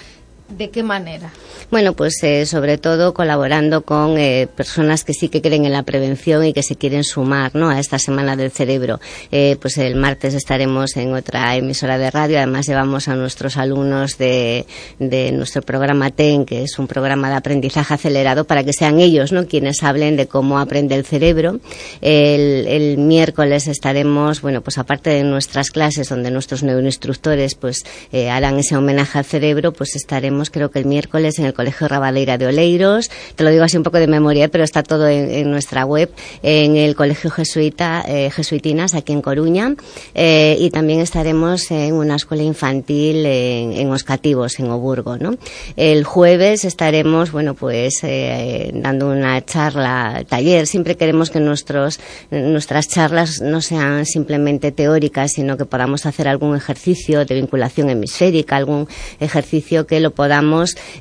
¿De 0.50 0.70
qué 0.70 0.82
manera? 0.82 1.34
Bueno, 1.70 1.92
pues 1.92 2.24
eh, 2.24 2.46
sobre 2.46 2.77
todo 2.77 3.13
colaborando 3.13 3.82
con 3.82 4.18
eh, 4.18 4.48
personas 4.56 5.04
que 5.04 5.13
sí 5.13 5.27
que 5.27 5.42
creen 5.42 5.66
en 5.66 5.74
la 5.74 5.84
prevención 5.84 6.46
y 6.46 6.54
que 6.54 6.63
se 6.63 6.77
quieren 6.77 7.04
sumar 7.04 7.54
¿no? 7.54 7.70
a 7.70 7.77
esta 7.82 8.00
Semana 8.00 8.38
del 8.38 8.51
Cerebro. 8.51 9.01
Eh, 9.34 9.58
pues 9.62 9.77
el 9.77 9.96
martes 9.96 10.34
estaremos 10.34 10.96
en 10.96 11.13
otra 11.13 11.54
emisora 11.58 11.98
de 11.98 12.10
radio. 12.10 12.38
Además 12.38 12.66
llevamos 12.66 13.10
a 13.10 13.18
nuestros 13.18 13.58
alumnos 13.58 14.18
de, 14.18 14.66
de 15.00 15.34
nuestro 15.34 15.62
programa 15.62 16.12
TEN, 16.12 16.46
que 16.46 16.63
es 16.63 16.80
un 16.80 16.88
programa 16.88 17.30
de 17.30 17.36
aprendizaje 17.36 17.96
acelerado, 17.96 18.46
para 18.46 18.63
que 18.63 18.72
sean 18.72 19.01
ellos 19.01 19.34
¿no? 19.34 19.48
quienes 19.48 19.84
hablen 19.84 20.16
de 20.16 20.27
cómo 20.27 20.60
aprende 20.60 20.96
el 20.96 21.04
cerebro. 21.04 21.60
El, 22.00 22.66
el 22.70 22.98
miércoles 22.98 23.68
estaremos, 23.68 24.39
bueno, 24.42 24.62
pues 24.62 24.77
aparte 24.77 25.10
de 25.10 25.24
nuestras 25.24 25.72
clases 25.72 26.08
donde 26.08 26.32
nuestros 26.32 26.63
neuroinstructores 26.63 27.56
pues 27.56 27.84
harán 28.32 28.60
ese 28.60 28.77
homenaje 28.77 29.20
al 29.20 29.25
cerebro, 29.25 29.74
pues 29.74 29.98
estaremos 29.98 30.37
estaremos 30.38 30.50
creo 30.51 30.70
que 30.70 30.79
el 30.79 30.86
miércoles 30.86 31.39
en 31.39 31.46
el 31.46 31.53
Colegio 31.53 31.88
Rabadeira 31.88 32.38
de 32.38 32.46
Oleiros, 32.46 33.10
te 33.36 33.44
lo 33.44 33.50
digo 33.50 33.63
así 33.63 33.77
un 33.77 33.84
poco 33.84 33.98
de 33.98 34.08
memoria, 34.08 34.50
pero 34.50 34.63
está 34.63 34.84
todo 34.84 35.08
en, 35.08 35.50
nuestra 35.50 35.84
web, 35.86 36.12
en 36.44 36.75
el 36.75 36.96
Colegio 36.96 37.32
Jesuita, 37.32 38.03
eh, 38.08 38.29
Jesuitinas 38.29 38.94
aquí 38.94 39.13
en 39.13 39.22
Coruña, 39.22 39.75
eh, 40.13 40.56
y 40.60 40.70
también 40.70 41.00
estaremos 41.00 41.72
en 41.72 41.94
una 41.94 42.15
escuela 42.15 42.44
infantil 42.44 43.25
en, 43.25 43.74
en 43.74 43.91
Oscativos, 43.91 44.60
en 44.60 44.70
Oburgo, 44.70 45.17
¿no? 45.17 45.38
El 45.75 46.03
jueves 46.03 46.65
estaremos, 46.65 47.32
bueno, 47.32 47.56
pues 47.56 48.03
eh, 48.03 48.72
dando 48.74 49.10
una 49.10 49.44
charla, 49.44 50.24
taller, 50.27 50.67
siempre 50.67 50.96
queremos 50.96 51.32
que 51.32 51.39
nuestros, 51.39 52.00
nuestras 52.29 52.88
charlas 52.88 53.41
no 53.41 53.62
sean 53.62 54.06
simplemente 54.06 54.72
teóricas, 54.72 55.32
sino 55.34 55.58
que 55.58 55.65
podamos 55.65 56.06
hacer 56.06 56.27
algún 56.27 56.56
ejercicio 56.56 57.25
de 57.25 57.36
vinculación 57.36 57.89
hemisférica, 57.89 58.56
algún 58.56 58.88
ejercicio 59.20 59.88
que 59.88 60.00
lo 60.00 60.12
podamos 60.12 60.26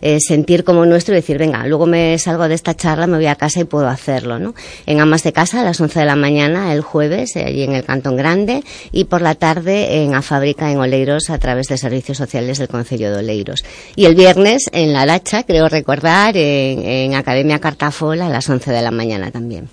eh, 0.01 0.19
sentir 0.21 0.65
como 0.65 0.87
nuestro 0.87 1.15
y 1.15 1.17
decir, 1.17 1.39
venga, 1.39 1.67
luego 1.67 1.87
me 1.87 2.19
salgo 2.19 2.49
de 2.49 2.55
esta 2.55 2.75
charla, 2.75 3.07
me 3.07 3.17
voy 3.17 3.27
a 3.27 3.35
casa 3.35 3.61
y 3.61 3.65
puedo 3.65 3.89
hacerlo, 3.89 4.39
¿no? 4.39 4.55
En 4.87 5.01
Amas 5.01 5.23
de 5.23 5.33
Casa 5.33 5.61
a 5.61 5.65
las 5.65 5.81
11 5.81 6.01
de 6.01 6.07
la 6.07 6.17
mañana 6.17 6.73
el 6.73 6.81
jueves, 6.81 7.37
eh, 7.37 7.45
allí 7.45 7.63
en 7.63 7.75
el 7.75 7.85
Cantón 7.85 8.17
Grande, 8.17 8.63
y 8.93 9.05
por 9.05 9.23
la 9.23 9.35
tarde 9.35 10.03
en 10.03 10.15
A 10.15 10.23
Fábrica 10.23 10.71
en 10.71 10.79
Oleiros 10.79 11.31
a 11.31 11.39
través 11.39 11.69
de 11.69 11.79
Servicios 11.79 12.19
Sociales 12.19 12.59
del 12.59 12.69
Concello 12.69 13.11
de 13.11 13.19
Oleiros. 13.19 13.65
Y 13.95 14.05
el 14.05 14.15
viernes 14.15 14.65
en 14.73 14.93
La 14.93 15.07
Lacha, 15.07 15.43
creo 15.45 15.69
recordar, 15.69 16.37
en, 16.37 16.85
en 16.85 17.15
Academia 17.15 17.59
Cartafol 17.59 18.21
a 18.23 18.29
las 18.29 18.49
11 18.49 18.71
de 18.71 18.83
la 18.83 18.91
mañana 18.91 19.31
también. 19.31 19.69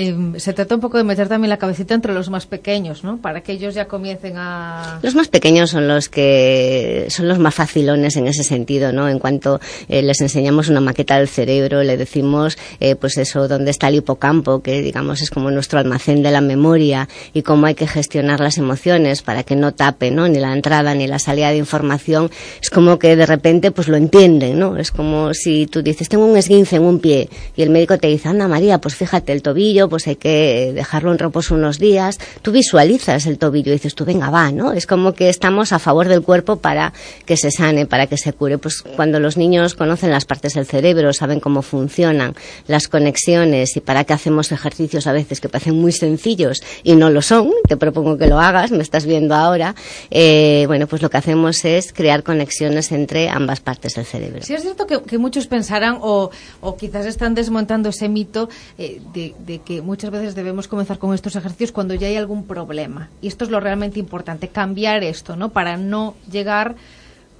Em, 0.00 0.38
se 0.38 0.52
trata 0.52 0.76
un 0.76 0.80
poco 0.80 0.96
de 0.96 1.02
meter 1.02 1.26
también 1.26 1.48
la 1.48 1.56
cabecita 1.56 1.92
entre 1.92 2.14
los 2.14 2.30
más 2.30 2.46
pequeños, 2.46 3.02
¿no? 3.02 3.16
Para 3.18 3.40
que 3.40 3.50
ellos 3.50 3.74
ya 3.74 3.86
comiencen 3.86 4.34
a... 4.36 5.00
Los 5.02 5.16
más 5.16 5.26
pequeños 5.26 5.70
son 5.70 5.88
los 5.88 6.08
que 6.08 7.06
son 7.10 7.26
los 7.26 7.40
más 7.40 7.52
facilones 7.52 8.14
en 8.14 8.28
ese 8.28 8.44
sentido, 8.44 8.92
¿no? 8.92 9.08
En 9.08 9.18
cuanto 9.18 9.58
eh, 9.88 10.02
les 10.02 10.20
enseñamos 10.20 10.68
una 10.68 10.80
maqueta 10.80 11.18
del 11.18 11.26
cerebro, 11.26 11.82
le 11.82 11.96
decimos, 11.96 12.58
eh, 12.78 12.94
pues 12.94 13.18
eso, 13.18 13.48
dónde 13.48 13.72
está 13.72 13.88
el 13.88 13.96
hipocampo, 13.96 14.62
que 14.62 14.82
digamos 14.82 15.20
es 15.20 15.30
como 15.30 15.50
nuestro 15.50 15.80
almacén 15.80 16.22
de 16.22 16.30
la 16.30 16.42
memoria 16.42 17.08
y 17.34 17.42
cómo 17.42 17.66
hay 17.66 17.74
que 17.74 17.88
gestionar 17.88 18.38
las 18.38 18.56
emociones 18.56 19.22
para 19.22 19.42
que 19.42 19.56
no 19.56 19.74
tape, 19.74 20.12
¿no? 20.12 20.28
Ni 20.28 20.38
la 20.38 20.52
entrada 20.52 20.94
ni 20.94 21.08
la 21.08 21.18
salida 21.18 21.50
de 21.50 21.56
información. 21.56 22.30
Es 22.62 22.70
como 22.70 23.00
que 23.00 23.16
de 23.16 23.26
repente 23.26 23.72
pues 23.72 23.88
lo 23.88 23.96
entienden, 23.96 24.60
¿no? 24.60 24.76
Es 24.76 24.92
como 24.92 25.34
si 25.34 25.66
tú 25.66 25.82
dices, 25.82 26.08
tengo 26.08 26.24
un 26.24 26.36
esguince 26.36 26.76
en 26.76 26.82
un 26.82 27.00
pie 27.00 27.28
y 27.56 27.62
el 27.62 27.70
médico 27.70 27.98
te 27.98 28.06
dice, 28.06 28.28
anda 28.28 28.46
María, 28.46 28.78
pues 28.78 28.94
fíjate 28.94 29.32
el 29.32 29.42
tobillo 29.42 29.87
pues 29.88 30.06
hay 30.06 30.16
que 30.16 30.72
dejarlo 30.74 31.12
en 31.12 31.18
reposo 31.18 31.54
unos 31.54 31.78
días. 31.78 32.18
Tú 32.42 32.52
visualizas 32.52 33.26
el 33.26 33.38
tobillo 33.38 33.70
y 33.72 33.76
dices, 33.76 33.94
tú 33.94 34.04
venga, 34.04 34.30
va, 34.30 34.50
¿no? 34.52 34.72
Es 34.72 34.86
como 34.86 35.14
que 35.14 35.28
estamos 35.28 35.72
a 35.72 35.78
favor 35.78 36.08
del 36.08 36.22
cuerpo 36.22 36.56
para 36.56 36.92
que 37.26 37.36
se 37.36 37.50
sane, 37.50 37.86
para 37.86 38.06
que 38.06 38.16
se 38.16 38.32
cure. 38.32 38.58
Pues 38.58 38.82
cuando 38.82 39.20
los 39.20 39.36
niños 39.36 39.74
conocen 39.74 40.10
las 40.10 40.24
partes 40.24 40.54
del 40.54 40.66
cerebro, 40.66 41.12
saben 41.12 41.40
cómo 41.40 41.62
funcionan 41.62 42.34
las 42.66 42.88
conexiones 42.88 43.76
y 43.76 43.80
para 43.80 44.04
qué 44.04 44.12
hacemos 44.12 44.52
ejercicios 44.52 45.06
a 45.06 45.12
veces 45.12 45.40
que 45.40 45.48
parecen 45.48 45.76
muy 45.80 45.92
sencillos 45.92 46.62
y 46.82 46.94
no 46.96 47.10
lo 47.10 47.22
son, 47.22 47.50
te 47.66 47.76
propongo 47.76 48.16
que 48.18 48.26
lo 48.26 48.40
hagas, 48.40 48.70
me 48.70 48.82
estás 48.82 49.06
viendo 49.06 49.34
ahora, 49.34 49.74
eh, 50.10 50.64
bueno, 50.66 50.86
pues 50.86 51.02
lo 51.02 51.10
que 51.10 51.16
hacemos 51.16 51.64
es 51.64 51.92
crear 51.92 52.22
conexiones 52.22 52.92
entre 52.92 53.28
ambas 53.28 53.60
partes 53.60 53.94
del 53.94 54.04
cerebro. 54.04 54.42
Sí, 54.42 54.54
es 54.54 54.62
cierto 54.62 54.86
que, 54.86 55.18
muchos 55.18 55.46
pensarán 55.46 55.98
o, 56.00 56.30
quizás 56.78 57.06
están 57.06 57.34
desmontando 57.34 57.88
ese 57.88 58.08
mito 58.08 58.48
eh, 58.78 59.00
de, 59.12 59.34
de 59.38 59.58
que 59.68 59.82
muchas 59.82 60.10
veces 60.10 60.34
debemos 60.34 60.66
comenzar 60.66 60.96
con 60.98 61.12
estos 61.12 61.36
ejercicios 61.36 61.72
cuando 61.72 61.92
ya 61.92 62.06
hay 62.06 62.16
algún 62.16 62.46
problema. 62.46 63.10
Y 63.20 63.28
esto 63.28 63.44
es 63.44 63.50
lo 63.50 63.60
realmente 63.60 64.00
importante, 64.00 64.48
cambiar 64.48 65.04
esto, 65.04 65.36
¿no? 65.36 65.50
Para 65.50 65.76
no 65.76 66.14
llegar 66.32 66.74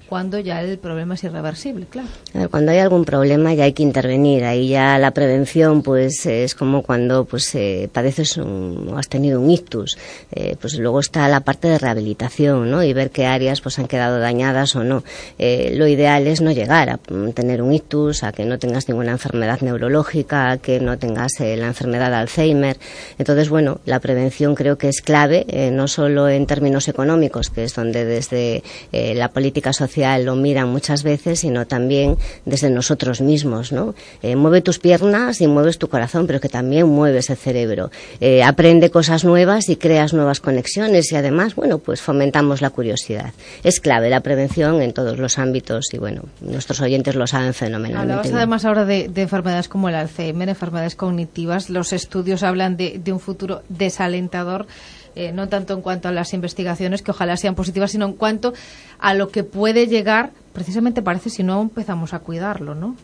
cuando 0.08 0.38
ya 0.38 0.62
el 0.62 0.78
problema 0.78 1.14
es 1.14 1.24
irreversible, 1.24 1.86
claro. 1.86 2.08
Cuando 2.50 2.72
hay 2.72 2.78
algún 2.78 3.04
problema 3.04 3.52
ya 3.52 3.64
hay 3.64 3.74
que 3.74 3.82
intervenir. 3.82 4.44
Ahí 4.44 4.68
ya 4.68 4.98
la 4.98 5.10
prevención, 5.10 5.82
pues 5.82 6.24
es 6.24 6.54
como 6.54 6.82
cuando 6.82 7.26
pues 7.26 7.54
eh, 7.54 7.90
padeces 7.92 8.38
un, 8.38 8.88
o 8.90 8.98
has 8.98 9.08
tenido 9.08 9.38
un 9.38 9.50
ictus. 9.50 9.98
Eh, 10.32 10.56
pues 10.58 10.78
luego 10.78 11.00
está 11.00 11.28
la 11.28 11.40
parte 11.40 11.68
de 11.68 11.78
rehabilitación, 11.78 12.70
¿no? 12.70 12.82
Y 12.82 12.94
ver 12.94 13.10
qué 13.10 13.26
áreas 13.26 13.60
pues 13.60 13.78
han 13.78 13.86
quedado 13.86 14.18
dañadas 14.18 14.76
o 14.76 14.84
no. 14.84 15.04
Eh, 15.38 15.72
lo 15.74 15.86
ideal 15.86 16.26
es 16.26 16.40
no 16.40 16.52
llegar 16.52 16.88
a 16.88 16.98
tener 17.34 17.60
un 17.60 17.74
ictus, 17.74 18.22
a 18.22 18.32
que 18.32 18.46
no 18.46 18.58
tengas 18.58 18.88
ninguna 18.88 19.12
enfermedad 19.12 19.60
neurológica, 19.60 20.52
a 20.52 20.58
que 20.58 20.80
no 20.80 20.98
tengas 20.98 21.32
la 21.38 21.66
enfermedad 21.66 22.10
de 22.10 22.16
Alzheimer. 22.16 22.78
Entonces, 23.18 23.50
bueno, 23.50 23.80
la 23.84 24.00
prevención 24.00 24.54
creo 24.54 24.78
que 24.78 24.88
es 24.88 25.02
clave, 25.02 25.70
no 25.72 25.86
solo 25.86 26.28
en 26.28 26.46
términos 26.46 26.88
económicos, 26.88 27.50
que 27.50 27.64
es 27.64 27.74
donde 27.74 28.04
desde 28.04 28.62
la 28.92 29.28
política 29.28 29.72
social 29.72 29.97
lo 30.18 30.36
miran 30.36 30.68
muchas 30.68 31.02
veces, 31.02 31.40
sino 31.40 31.66
también 31.66 32.16
desde 32.44 32.70
nosotros 32.70 33.20
mismos, 33.20 33.72
¿no? 33.72 33.94
Eh, 34.22 34.36
mueve 34.36 34.60
tus 34.60 34.78
piernas 34.78 35.40
y 35.40 35.46
mueves 35.46 35.78
tu 35.78 35.88
corazón, 35.88 36.26
pero 36.26 36.40
que 36.40 36.48
también 36.48 36.88
mueves 36.88 37.30
el 37.30 37.36
cerebro. 37.36 37.90
Eh, 38.20 38.42
aprende 38.42 38.90
cosas 38.90 39.24
nuevas 39.24 39.68
y 39.68 39.76
creas 39.76 40.12
nuevas 40.12 40.40
conexiones 40.40 41.12
y 41.12 41.16
además, 41.16 41.54
bueno, 41.54 41.78
pues 41.78 42.00
fomentamos 42.00 42.62
la 42.62 42.70
curiosidad. 42.70 43.32
Es 43.64 43.80
clave 43.80 44.10
la 44.10 44.20
prevención 44.20 44.82
en 44.82 44.92
todos 44.92 45.18
los 45.18 45.38
ámbitos 45.38 45.86
y, 45.92 45.98
bueno, 45.98 46.22
nuestros 46.40 46.80
oyentes 46.80 47.14
lo 47.14 47.26
saben 47.26 47.54
fenomenalmente. 47.54 48.12
Hablabas 48.12 48.32
además 48.32 48.64
ahora 48.64 48.84
de, 48.84 49.10
enfermedades 49.16 49.68
como 49.68 49.88
el 49.88 49.94
Alzheimer, 49.94 50.48
enfermedades 50.48 50.94
cognitivas. 50.94 51.70
Los 51.70 51.92
estudios 51.92 52.42
hablan 52.42 52.76
de 52.76 53.12
un 53.12 53.20
futuro 53.20 53.62
desalentador. 53.68 54.66
Eh, 55.18 55.32
no 55.32 55.48
tanto 55.48 55.74
en 55.74 55.80
cuanto 55.80 56.06
a 56.06 56.12
las 56.12 56.32
investigaciones, 56.32 57.02
que 57.02 57.10
ojalá 57.10 57.36
sean 57.36 57.56
positivas, 57.56 57.90
sino 57.90 58.06
en 58.06 58.12
cuanto 58.12 58.54
a 59.00 59.14
lo 59.14 59.30
que 59.30 59.42
puede 59.42 59.87
llegar, 59.88 60.30
precisamente 60.52 61.02
parece 61.02 61.30
si 61.30 61.42
no 61.42 61.60
empezamos 61.60 62.14
a 62.14 62.20
cuidarlo, 62.20 62.74
¿no? 62.74 62.96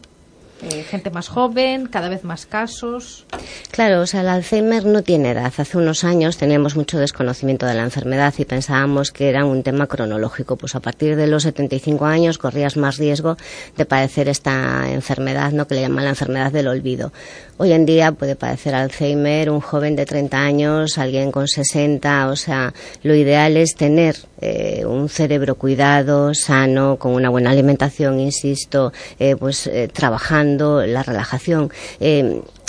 Eh, 0.63 0.83
gente 0.85 1.11
más 1.11 1.29
joven, 1.29 1.87
cada 1.87 2.09
vez 2.09 2.25
más 2.25 2.47
casos. 2.47 3.27
Claro, 3.71 4.01
o 4.03 4.07
sea, 4.07 4.23
el 4.23 4.29
Alzheimer 4.29 4.87
no 4.87 5.03
tiene 5.03 5.33
edad. 5.33 5.53
Hace 5.59 5.77
unos 5.77 6.05
años 6.05 6.39
teníamos 6.39 6.75
mucho 6.75 6.97
desconocimiento 6.97 7.67
de 7.67 7.75
la 7.75 7.83
enfermedad 7.83 8.33
y 8.39 8.45
pensábamos 8.45 9.11
que 9.11 9.29
era 9.29 9.45
un 9.45 9.63
tema 9.63 9.89
cronológico. 9.89 10.57
Pues 10.57 10.75
a 10.75 10.81
partir 10.81 11.17
de 11.17 11.27
los 11.27 11.43
75 11.43 12.07
años 12.07 12.39
corrías 12.39 12.77
más 12.77 12.97
riesgo 12.97 13.37
de 13.77 13.85
padecer 13.85 14.29
esta 14.29 14.91
enfermedad, 14.91 15.53
¿no? 15.53 15.67
que 15.67 15.75
le 15.75 15.83
llaman 15.83 16.05
la 16.05 16.11
enfermedad 16.11 16.53
del 16.53 16.69
olvido. 16.69 17.13
Hoy 17.59 17.73
en 17.73 17.85
día 17.85 18.13
puede 18.13 18.37
padecer 18.37 18.75
Alzheimer 18.75 19.51
un 19.51 19.61
joven 19.61 19.97
de 19.97 20.07
30 20.07 20.39
años, 20.39 20.99
alguien 20.99 21.31
con 21.31 21.47
60, 21.47 22.29
o 22.29 22.37
sea, 22.37 22.73
lo 23.03 23.15
ideal 23.15 23.57
es 23.57 23.75
tener 23.75 24.17
eh, 24.45 24.85
un 24.85 25.09
cerebro 25.09 25.55
cuidado, 25.55 26.35
sano, 26.35 26.97
con 26.97 27.13
una 27.13 27.31
buena 27.31 27.51
alimentación, 27.51 28.21
insisto, 28.21 28.93
eh, 29.19 29.37
pues 29.37 29.67
eh, 29.67 29.89
trabajando, 29.93 30.85
la 30.87 31.03
relajación. 31.03 31.71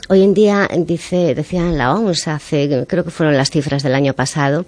hoy 0.10 0.24
en 0.24 0.34
día, 0.34 0.70
dice, 0.78 1.36
decían 1.36 1.78
la 1.78 1.94
OMS, 1.94 2.28
hace, 2.28 2.86
creo 2.88 3.04
que 3.04 3.12
fueron 3.12 3.36
las 3.38 3.50
cifras 3.50 3.84
del 3.84 3.96
año 3.96 4.14
pasado, 4.14 4.66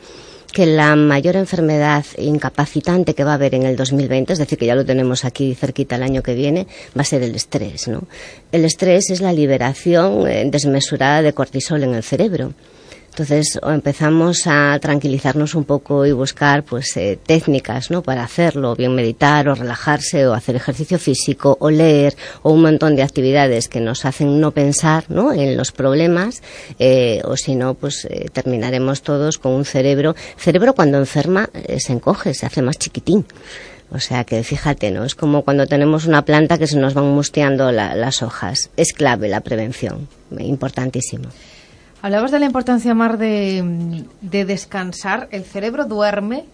que 0.51 0.65
la 0.65 0.95
mayor 0.95 1.35
enfermedad 1.35 2.05
incapacitante 2.17 3.13
que 3.13 3.23
va 3.23 3.31
a 3.31 3.35
haber 3.35 3.55
en 3.55 3.63
el 3.63 3.75
2020, 3.75 4.33
es 4.33 4.39
decir, 4.39 4.57
que 4.57 4.65
ya 4.65 4.75
lo 4.75 4.85
tenemos 4.85 5.25
aquí 5.25 5.53
cerquita 5.55 5.95
el 5.95 6.03
año 6.03 6.23
que 6.23 6.33
viene, 6.33 6.67
va 6.97 7.01
a 7.01 7.05
ser 7.05 7.21
el 7.23 7.35
estrés. 7.35 7.87
¿no? 7.87 8.03
El 8.51 8.65
estrés 8.65 9.09
es 9.09 9.21
la 9.21 9.33
liberación 9.33 10.27
eh, 10.27 10.47
desmesurada 10.49 11.21
de 11.21 11.33
cortisol 11.33 11.83
en 11.83 11.93
el 11.95 12.03
cerebro. 12.03 12.53
Entonces 13.17 13.59
empezamos 13.63 14.45
a 14.45 14.77
tranquilizarnos 14.79 15.55
un 15.55 15.63
poco 15.63 16.05
y 16.05 16.11
buscar 16.11 16.61
pues 16.61 16.95
eh, 16.97 17.17
técnicas 17.25 17.89
¿no? 17.89 18.03
para 18.03 18.23
hacerlo, 18.23 18.75
bien 18.75 18.93
meditar 18.93 19.49
o 19.49 19.55
relajarse 19.55 20.27
o 20.27 20.35
hacer 20.35 20.55
ejercicio 20.55 20.99
físico 20.99 21.57
o 21.59 21.71
leer 21.71 22.15
o 22.43 22.51
un 22.51 22.61
montón 22.61 22.95
de 22.95 23.01
actividades 23.01 23.69
que 23.69 23.79
nos 23.79 24.05
hacen 24.05 24.39
no 24.39 24.51
pensar 24.51 25.05
¿no? 25.09 25.33
en 25.33 25.57
los 25.57 25.71
problemas 25.71 26.43
eh, 26.77 27.21
o 27.23 27.35
si 27.37 27.55
no 27.55 27.73
pues 27.73 28.05
eh, 28.05 28.27
terminaremos 28.31 29.01
todos 29.01 29.39
con 29.39 29.53
un 29.53 29.65
cerebro. 29.65 30.15
Cerebro 30.37 30.75
cuando 30.75 30.99
enferma 30.99 31.49
se 31.79 31.93
encoge, 31.93 32.35
se 32.35 32.45
hace 32.45 32.61
más 32.61 32.77
chiquitín. 32.77 33.25
O 33.89 33.99
sea 33.99 34.25
que 34.25 34.43
fíjate, 34.43 34.91
¿no? 34.91 35.05
Es 35.05 35.15
como 35.15 35.41
cuando 35.41 35.65
tenemos 35.65 36.05
una 36.05 36.23
planta 36.23 36.59
que 36.59 36.67
se 36.67 36.77
nos 36.77 36.93
van 36.93 37.05
musteando 37.05 37.71
las 37.71 38.21
hojas. 38.21 38.69
Es 38.77 38.93
clave 38.93 39.27
la 39.27 39.41
prevención, 39.41 40.07
importantísimo. 40.37 41.29
Hablabas 42.01 42.31
de 42.31 42.39
la 42.39 42.45
importancia, 42.45 42.93
Mar, 42.93 43.17
de, 43.17 44.05
de 44.21 44.45
descansar. 44.45 45.27
El 45.31 45.43
cerebro 45.43 45.85
duerme, 45.85 46.45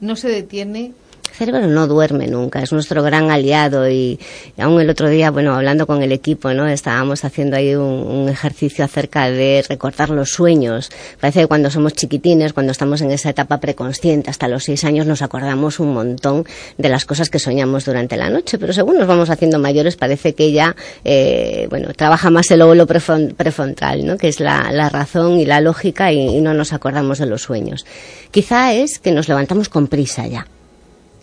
no 0.00 0.16
se 0.16 0.28
detiene 0.28 0.92
cerebro 1.32 1.66
no 1.66 1.86
duerme 1.86 2.26
nunca, 2.26 2.62
es 2.62 2.72
nuestro 2.72 3.02
gran 3.02 3.30
aliado 3.30 3.88
y, 3.88 4.18
aún 4.58 4.80
el 4.80 4.90
otro 4.90 5.08
día, 5.08 5.30
bueno, 5.30 5.54
hablando 5.54 5.86
con 5.86 6.02
el 6.02 6.12
equipo, 6.12 6.52
¿no? 6.52 6.66
Estábamos 6.68 7.24
haciendo 7.24 7.56
ahí 7.56 7.74
un, 7.74 8.28
ejercicio 8.28 8.84
acerca 8.84 9.30
de 9.30 9.64
recordar 9.68 10.10
los 10.10 10.30
sueños. 10.30 10.90
Parece 11.20 11.40
que 11.40 11.46
cuando 11.46 11.70
somos 11.70 11.92
chiquitines, 11.94 12.52
cuando 12.52 12.72
estamos 12.72 13.00
en 13.00 13.10
esa 13.10 13.30
etapa 13.30 13.60
preconsciente, 13.60 14.30
hasta 14.30 14.48
los 14.48 14.64
seis 14.64 14.84
años, 14.84 15.06
nos 15.06 15.22
acordamos 15.22 15.80
un 15.80 15.92
montón 15.92 16.44
de 16.78 16.88
las 16.88 17.04
cosas 17.04 17.30
que 17.30 17.38
soñamos 17.38 17.84
durante 17.84 18.16
la 18.16 18.30
noche, 18.30 18.58
pero 18.58 18.72
según 18.72 18.98
nos 18.98 19.06
vamos 19.06 19.30
haciendo 19.30 19.58
mayores, 19.58 19.96
parece 19.96 20.34
que 20.34 20.52
ya, 20.52 20.76
eh, 21.04 21.66
bueno, 21.68 21.92
trabaja 21.94 22.30
más 22.30 22.50
el 22.50 22.62
óvulo 22.62 22.86
prefrontal, 22.86 24.06
¿no? 24.06 24.16
Que 24.16 24.28
es 24.28 24.40
la, 24.40 24.88
razón 24.88 25.38
y 25.38 25.46
la 25.46 25.60
lógica 25.60 26.12
y 26.12 26.40
no 26.40 26.54
nos 26.54 26.72
acordamos 26.72 27.18
de 27.18 27.26
los 27.26 27.42
sueños. 27.42 27.86
Quizá 28.30 28.72
es 28.72 28.98
que 28.98 29.12
nos 29.12 29.28
levantamos 29.28 29.68
con 29.68 29.86
prisa 29.86 30.26
ya 30.26 30.46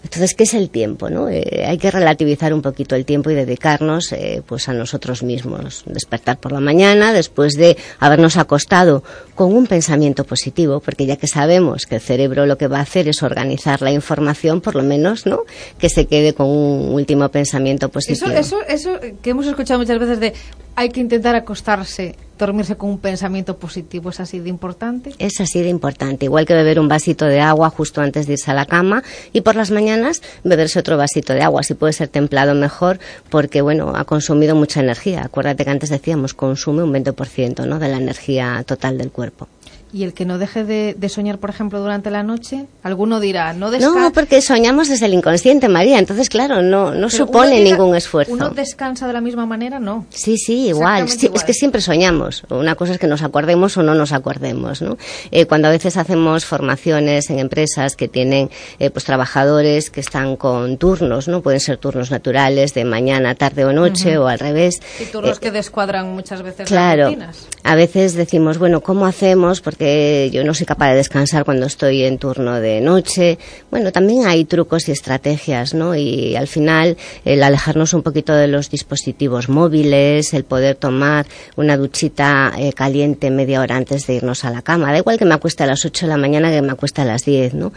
Entonces, 0.04 0.34
¿qué 0.34 0.44
es 0.44 0.54
el 0.54 0.70
tiempo? 0.70 1.10
No? 1.10 1.30
Eh, 1.30 1.66
hay 1.68 1.78
que 1.78 1.92
relativizar 1.92 2.54
un 2.54 2.62
poquito 2.62 2.96
el 2.96 3.06
tiempo 3.06 3.30
y 3.30 3.36
dedicarnos 3.36 4.12
eh, 4.12 4.42
pues 4.46 4.70
a 4.70 4.74
nosotros 4.74 5.24
mismos. 5.24 5.84
Despertar 5.86 6.40
por 6.40 6.52
la 6.52 6.60
mañana 6.60 7.14
después 7.14 7.54
de 7.54 7.78
habernos 8.00 8.38
acostado 8.38 9.04
con 9.36 9.54
un 9.54 9.68
pensamiento 9.68 10.24
positivo, 10.24 10.80
porque 10.80 11.06
ya 11.06 11.18
que 11.18 11.28
sabemos 11.28 11.86
que 11.86 11.96
el 11.96 12.02
cerebro 12.02 12.46
lo 12.46 12.58
que 12.58 12.68
va 12.68 12.80
a 12.80 12.82
hacer 12.82 13.08
es 13.08 13.24
organizar 13.24 13.82
la 13.82 13.92
información, 13.92 14.62
por 14.62 14.76
lo 14.76 14.84
menos, 14.84 15.26
¿no? 15.26 15.42
Que 15.78 15.90
se 15.90 16.08
quede 16.08 16.34
con 16.34 16.48
un 16.48 16.94
último 16.94 17.30
pensamiento 17.30 17.90
positivo. 17.90 18.32
Eso, 18.32 18.62
eso, 18.68 18.90
eso 18.96 19.00
que 19.22 19.32
hemos 19.32 19.48
escuchado 19.48 19.80
muchas 19.80 20.00
veces 20.00 20.20
de 20.20 20.34
hay 20.76 20.90
que 20.90 21.00
intentar 21.00 21.36
acostarse, 21.36 22.16
dormirse 22.38 22.78
con 22.78 22.90
un 22.90 23.00
pensamiento 23.00 23.58
positivo, 23.58 24.10
¿es 24.10 24.20
así 24.20 24.40
de 24.40 24.50
importante? 24.50 25.14
Es 25.20 25.42
así 25.42 25.62
de 25.62 25.70
importante, 25.70 26.26
igual 26.26 26.46
que 26.46 26.54
beber 26.54 26.80
un 26.80 26.88
vasito 26.88 27.26
de 27.26 27.42
agua 27.42 27.70
justo 27.70 28.02
antes 28.02 28.28
de 28.28 28.34
irse 28.34 28.50
a 28.52 28.54
la 28.54 28.66
cama 28.66 29.04
y 29.34 29.42
por 29.42 29.56
las 29.56 29.72
mañanas 29.72 30.22
beberse 30.44 30.80
otro 30.80 30.98
vasito 30.98 31.34
de 31.34 31.42
agua, 31.42 31.64
si 31.64 31.74
puede 31.74 31.94
ser 31.94 32.08
templado 32.08 32.56
mejor, 32.56 33.00
porque 33.30 33.62
bueno, 33.62 33.94
ha 33.96 34.06
consumido 34.06 34.56
mucha 34.56 34.80
energía. 34.80 35.24
Acuérdate 35.26 35.66
que 35.66 35.72
antes 35.72 35.90
decíamos 35.90 36.34
consume 36.34 36.84
un 36.84 36.94
20% 36.94 37.66
¿no? 37.68 37.78
de 37.78 37.90
la 37.90 37.98
energía 37.98 38.64
total 38.66 38.98
del 38.98 39.12
cuerpo. 39.12 39.48
Y 39.92 40.04
el 40.04 40.14
que 40.14 40.26
no 40.26 40.38
deje 40.38 40.64
de, 40.64 41.10
soñar, 41.10 41.40
por 41.40 41.50
ejemplo, 41.50 41.80
durante 41.80 42.12
la 42.12 42.22
noche, 42.24 42.68
alguno 42.84 43.20
dirá, 43.20 43.54
no 43.54 43.72
descansa. 43.72 44.00
No, 44.00 44.12
porque 44.14 44.42
soñamos 44.42 44.88
desde 44.88 45.08
el 45.08 45.14
inconsciente, 45.14 45.68
María. 45.68 45.98
Entonces, 45.98 46.30
claro, 46.30 46.62
no, 46.62 46.94
no 46.94 47.10
supone 47.10 47.64
ningún 47.64 47.96
esfuerzo. 47.96 48.34
¿Uno 48.34 48.50
descansa 48.50 49.08
de 49.08 49.14
la 49.14 49.22
misma 49.22 49.46
manera? 49.46 49.80
No. 49.80 50.06
Sí, 50.10 50.38
sí, 50.38 50.68
igual. 50.68 51.06
Es 51.06 51.44
que 51.44 51.54
siempre 51.54 51.82
soñamos. 51.82 52.44
Una 52.50 52.76
cosa 52.76 52.94
es 52.94 53.00
que 53.00 53.08
nos 53.08 53.24
acordemos 53.24 53.78
o 53.78 53.84
no 53.84 53.96
nos 53.96 54.12
acordemos, 54.12 54.82
¿no? 54.82 54.98
Eh, 55.32 55.46
cuando 55.46 55.68
a 55.68 55.72
veces 55.72 55.98
hacemos 55.98 56.46
formaciones 56.46 57.30
en 57.30 57.40
empresas 57.40 57.96
que 57.96 58.08
tienen 58.08 58.50
eh, 58.80 58.90
pues 58.90 59.06
trabajadores 59.06 59.90
que 59.90 60.00
están 60.00 60.36
con 60.36 60.78
turnos, 60.78 61.28
¿no? 61.28 61.42
Pueden 61.42 61.60
ser 61.60 61.78
turnos 61.78 62.12
naturales 62.12 62.74
de 62.74 62.86
mañana, 62.86 63.36
tarde 63.36 63.66
o 63.66 63.74
noche 63.74 64.18
o 64.18 64.28
al 64.28 64.40
revés. 64.40 64.80
Y 65.00 65.06
turnos 65.06 65.38
eh, 65.38 65.42
que 65.42 65.52
descuadran 65.52 66.14
muchas 66.14 66.42
veces 66.42 66.68
claro, 66.68 67.12
las 67.12 67.48
A 67.64 67.76
veces 67.76 68.14
decimos, 68.14 68.58
bueno, 68.58 68.82
¿cómo 68.82 69.06
hacemos? 69.06 69.62
Que 69.80 70.30
yo 70.32 70.44
no 70.44 70.54
soy 70.54 70.66
capaz 70.66 70.90
de 70.90 70.98
descansar 70.98 71.46
cuando 71.46 71.66
estoy 71.66 72.04
en 72.04 72.18
turno 72.18 72.60
de 72.60 72.82
noche. 72.82 73.40
Bueno, 73.72 73.92
también 73.92 74.28
hay 74.28 74.44
trucos 74.44 74.90
y 74.90 74.92
estrategias, 74.92 75.74
¿no? 75.74 75.96
Y 75.96 76.36
al 76.36 76.48
final 76.48 76.98
el 77.24 77.42
alejarnos 77.42 77.94
un 77.94 78.04
poquito 78.04 78.34
de 78.34 78.48
los 78.48 78.70
dispositivos 78.70 79.48
móviles, 79.48 80.34
el 80.34 80.44
poder 80.44 80.76
tomar 80.76 81.26
una 81.56 81.78
duchita 81.78 82.54
eh, 82.58 82.74
caliente 82.74 83.32
media 83.32 83.62
hora 83.62 83.78
antes 83.78 84.06
de 84.06 84.16
irnos 84.16 84.44
a 84.44 84.52
la 84.52 84.62
cama. 84.62 84.92
Da 84.92 84.98
igual 84.98 85.18
que 85.18 85.26
me 85.26 85.34
acueste 85.34 85.64
a 85.64 85.68
las 85.68 85.86
8 85.86 86.06
de 86.06 86.10
la 86.10 86.18
mañana 86.18 86.52
que 86.52 86.62
me 86.62 86.74
acueste 86.74 87.02
a 87.02 87.06
las 87.06 87.24
10, 87.24 87.54
¿no? 87.54 87.72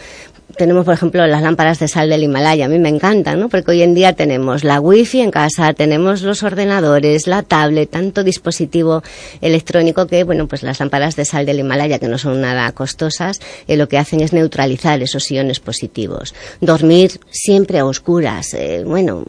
Tenemos, 0.56 0.84
por 0.84 0.94
ejemplo, 0.94 1.26
las 1.26 1.42
lámparas 1.42 1.78
de 1.78 1.88
sal 1.88 2.08
del 2.08 2.22
Himalaya. 2.22 2.66
A 2.66 2.68
mí 2.68 2.78
me 2.78 2.88
encantan, 2.88 3.40
¿no? 3.40 3.48
Porque 3.48 3.72
hoy 3.72 3.82
en 3.82 3.94
día 3.94 4.12
tenemos 4.12 4.64
la 4.64 4.80
wifi 4.80 5.20
en 5.20 5.30
casa, 5.30 5.72
tenemos 5.72 6.22
los 6.22 6.42
ordenadores, 6.42 7.26
la 7.26 7.42
tablet, 7.42 7.90
tanto 7.90 8.24
dispositivo 8.24 9.02
electrónico 9.40 10.06
que, 10.06 10.24
bueno, 10.24 10.46
pues 10.48 10.62
las 10.62 10.80
lámparas 10.80 11.16
de 11.16 11.24
sal 11.24 11.46
del 11.46 11.60
Himalaya, 11.60 11.98
que 11.98 12.08
no 12.08 12.18
son 12.18 12.40
nada 12.40 12.70
costosas, 12.72 13.40
eh, 13.66 13.76
lo 13.76 13.88
que 13.88 13.98
hacen 13.98 14.20
es 14.20 14.32
neutralizar 14.32 15.02
esos 15.02 15.30
iones 15.30 15.60
positivos. 15.60 16.34
Dormir 16.60 17.20
siempre 17.30 17.78
a 17.78 17.84
oscuras. 17.84 18.54
Eh, 18.54 18.82
bueno, 18.86 19.24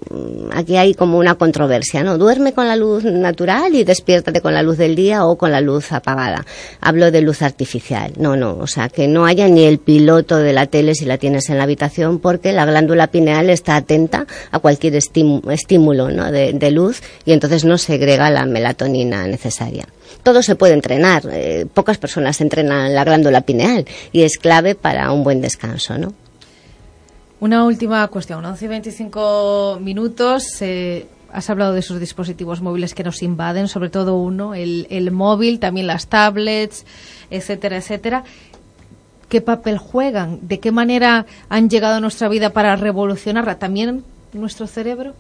aquí 0.54 0.78
hay 0.78 0.94
como 0.94 1.18
una 1.18 1.36
controversia, 1.36 2.04
¿no? 2.04 2.18
Duerme 2.18 2.54
con 2.54 2.68
la 2.68 2.76
luz 2.76 3.04
natural 3.04 3.76
y 3.76 3.84
despiértate 3.84 4.42
con 4.42 4.54
la 4.54 4.64
luz 4.64 4.78
del 4.78 4.96
día 4.96 5.26
o 5.26 5.38
con 5.38 5.52
la 5.52 5.62
luz 5.62 5.92
apagada. 5.92 6.46
Hablo 6.82 7.12
de 7.12 7.22
luz 7.22 7.42
artificial. 7.42 8.14
No, 8.18 8.36
no, 8.36 8.58
o 8.58 8.68
sea, 8.68 8.90
que 8.90 9.08
no 9.08 9.26
haya 9.26 9.48
ni 9.48 9.64
el 9.64 9.80
piloto 9.80 10.38
de 10.38 10.54
la 10.54 10.68
tele 10.68 10.96
si 10.96 11.06
la 11.06 11.13
tienes 11.18 11.50
en 11.50 11.58
la 11.58 11.64
habitación 11.64 12.20
porque 12.20 12.52
la 12.52 12.66
glándula 12.66 13.08
pineal 13.08 13.50
está 13.50 13.76
atenta 13.76 14.26
a 14.52 14.60
cualquier 14.60 14.96
estímulo 14.96 16.08
de, 16.08 16.72
luz 16.72 17.02
y 17.26 17.34
entonces 17.34 17.66
no 17.66 17.78
segrega 17.78 18.30
la 18.30 18.46
melatonina 18.46 19.28
necesaria. 19.28 19.88
Todo 20.24 20.42
se 20.42 20.56
puede 20.56 20.74
entrenar, 20.74 21.24
eh, 21.32 21.66
pocas 21.72 21.98
personas 21.98 22.40
entrenan 22.42 22.94
la 22.94 23.04
glándula 23.04 23.42
pineal 23.42 23.86
y 24.12 24.24
es 24.24 24.38
clave 24.38 24.76
para 24.76 25.12
un 25.12 25.24
buen 25.24 25.42
descanso, 25.42 25.98
¿no? 25.98 26.14
Una 27.40 27.66
última 27.66 28.08
cuestión, 28.08 28.46
11 28.46 28.64
y 28.64 28.68
25 28.70 29.80
minutos. 29.82 30.62
Eh, 30.62 31.08
has 31.34 31.50
hablado 31.50 31.74
de 31.74 31.80
esos 31.80 32.00
dispositivos 32.00 32.62
móviles 32.62 32.94
que 32.94 33.04
nos 33.04 33.22
invaden, 33.22 33.68
sobre 33.68 33.90
todo 33.90 34.16
uno, 34.16 34.54
el, 34.54 34.88
el 34.90 35.12
móvil, 35.12 35.60
también 35.60 35.88
las 35.88 36.08
tablets, 36.08 36.86
etcétera, 37.30 37.78
etcétera 37.78 38.24
qué 39.34 39.42
papel 39.42 39.80
juegan, 39.80 40.38
de 40.44 40.60
qué 40.60 40.72
manera 40.72 41.26
han 41.50 41.68
llegado 41.68 41.96
a 41.96 42.00
nuestra 42.00 42.28
vida 42.28 42.52
para 42.52 42.76
revolucionarla, 42.76 43.58
también 43.58 44.04
nuestro 44.32 44.68
cerebro. 44.68 45.16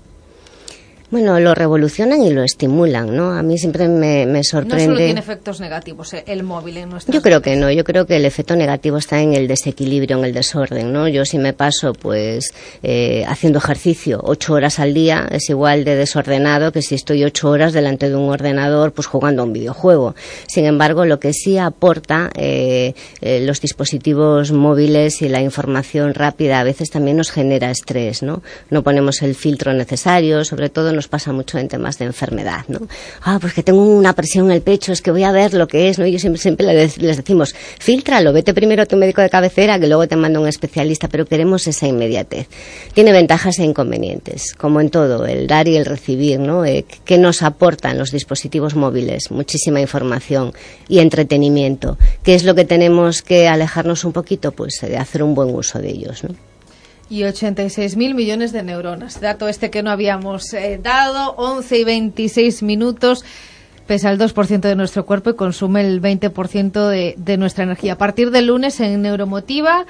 Bueno, 1.13 1.39
lo 1.39 1.53
revolucionan 1.53 2.23
y 2.23 2.31
lo 2.31 2.41
estimulan, 2.41 3.15
¿no? 3.15 3.33
A 3.33 3.43
mí 3.43 3.59
siempre 3.59 3.87
me, 3.87 4.25
me 4.25 4.43
sorprende. 4.43 4.87
No 4.87 4.93
solo 4.93 4.97
tiene 4.97 5.19
efectos 5.19 5.59
negativos 5.59 6.11
eh, 6.15 6.23
el 6.25 6.41
móvil 6.41 6.77
en 6.77 6.89
nuestra. 6.89 7.13
Yo 7.13 7.21
creo 7.21 7.39
que 7.39 7.55
no. 7.55 7.69
Yo 7.69 7.83
creo 7.83 8.07
que 8.07 8.15
el 8.15 8.25
efecto 8.25 8.55
negativo 8.55 8.97
está 8.97 9.21
en 9.21 9.35
el 9.35 9.47
desequilibrio, 9.47 10.17
en 10.17 10.25
el 10.25 10.33
desorden, 10.33 10.91
¿no? 10.91 11.07
Yo 11.07 11.23
si 11.23 11.37
me 11.37 11.53
paso, 11.53 11.93
pues, 11.93 12.51
eh, 12.81 13.25
haciendo 13.27 13.59
ejercicio 13.59 14.21
ocho 14.23 14.53
horas 14.53 14.79
al 14.79 14.95
día 14.95 15.27
es 15.29 15.51
igual 15.51 15.83
de 15.83 15.95
desordenado 15.95 16.71
que 16.71 16.81
si 16.81 16.95
estoy 16.95 17.23
ocho 17.23 17.51
horas 17.51 17.73
delante 17.73 18.09
de 18.09 18.15
un 18.15 18.31
ordenador, 18.31 18.91
pues 18.91 19.05
jugando 19.05 19.43
a 19.43 19.45
un 19.45 19.53
videojuego. 19.53 20.15
Sin 20.47 20.65
embargo, 20.65 21.05
lo 21.05 21.19
que 21.19 21.33
sí 21.33 21.59
aporta 21.59 22.31
eh, 22.35 22.95
los 23.21 23.61
dispositivos 23.61 24.51
móviles 24.51 25.21
y 25.21 25.29
la 25.29 25.41
información 25.41 26.15
rápida 26.15 26.59
a 26.59 26.63
veces 26.63 26.89
también 26.89 27.17
nos 27.17 27.29
genera 27.29 27.69
estrés, 27.69 28.23
¿no? 28.23 28.41
No 28.71 28.81
ponemos 28.81 29.21
el 29.21 29.35
filtro 29.35 29.73
necesario, 29.73 30.43
sobre 30.43 30.69
todo 30.69 31.02
pasa 31.07 31.31
mucho 31.31 31.57
en 31.57 31.67
temas 31.67 31.97
de 31.97 32.05
enfermedad, 32.05 32.65
¿no? 32.67 32.79
Ah, 33.21 33.37
pues 33.39 33.53
que 33.53 33.63
tengo 33.63 33.83
una 33.83 34.13
presión 34.13 34.45
en 34.47 34.51
el 34.51 34.61
pecho, 34.61 34.91
es 34.91 35.01
que 35.01 35.11
voy 35.11 35.23
a 35.23 35.31
ver 35.31 35.53
lo 35.53 35.67
que 35.67 35.89
es, 35.89 35.99
¿no? 35.99 36.05
Y 36.05 36.11
yo 36.11 36.19
siempre, 36.19 36.41
siempre 36.41 36.65
les, 36.65 36.97
decimos, 36.97 37.55
filtralo, 37.79 38.33
vete 38.33 38.53
primero 38.53 38.83
a 38.83 38.85
tu 38.85 38.95
médico 38.95 39.21
de 39.21 39.29
cabecera, 39.29 39.79
que 39.79 39.87
luego 39.87 40.07
te 40.07 40.15
manda 40.15 40.39
un 40.39 40.47
especialista, 40.47 41.07
pero 41.07 41.25
queremos 41.25 41.67
esa 41.67 41.87
inmediatez. 41.87 42.47
Tiene 42.93 43.11
ventajas 43.11 43.59
e 43.59 43.63
inconvenientes, 43.63 44.53
como 44.53 44.81
en 44.81 44.89
todo, 44.89 45.25
el 45.25 45.47
dar 45.47 45.67
y 45.67 45.75
el 45.75 45.85
recibir, 45.85 46.39
¿no? 46.39 46.65
Eh, 46.65 46.85
¿Qué 47.05 47.17
nos 47.17 47.41
aportan 47.41 47.97
los 47.97 48.11
dispositivos 48.11 48.75
móviles? 48.75 49.31
Muchísima 49.31 49.81
información 49.81 50.53
y 50.87 50.99
entretenimiento. 50.99 51.97
¿Qué 52.23 52.35
es 52.35 52.43
lo 52.43 52.55
que 52.55 52.65
tenemos 52.65 53.21
que 53.21 53.47
alejarnos 53.47 54.03
un 54.03 54.13
poquito? 54.13 54.51
Pues 54.51 54.79
de 54.81 54.97
hacer 54.97 55.23
un 55.23 55.35
buen 55.35 55.53
uso 55.53 55.79
de 55.79 55.89
ellos, 55.89 56.23
¿no? 56.23 56.52
Y 57.13 57.21
86.000 57.21 58.15
millones 58.15 58.51
de 58.51 58.63
neuronas. 58.63 59.21
Dato 59.21 59.47
este 59.47 59.69
que 59.69 59.83
no 59.83 59.91
habíamos 59.91 60.51
eh, 60.53 60.79
dado, 60.81 61.35
11 61.37 61.77
y 61.77 61.83
26 61.83 62.63
minutos 62.63 63.23
pesa 63.85 64.09
el 64.09 64.17
2% 64.17 64.61
de 64.61 64.75
nuestro 64.75 65.05
cuerpo 65.05 65.29
y 65.29 65.35
consume 65.35 65.81
el 65.81 66.01
20% 66.01 66.87
de, 66.87 67.13
de 67.17 67.37
nuestra 67.37 67.65
energía. 67.65 67.93
A 67.93 67.97
partir 67.97 68.31
del 68.31 68.47
lunes 68.47 68.79
en 68.79 69.01
Neuromotiva 69.03 69.85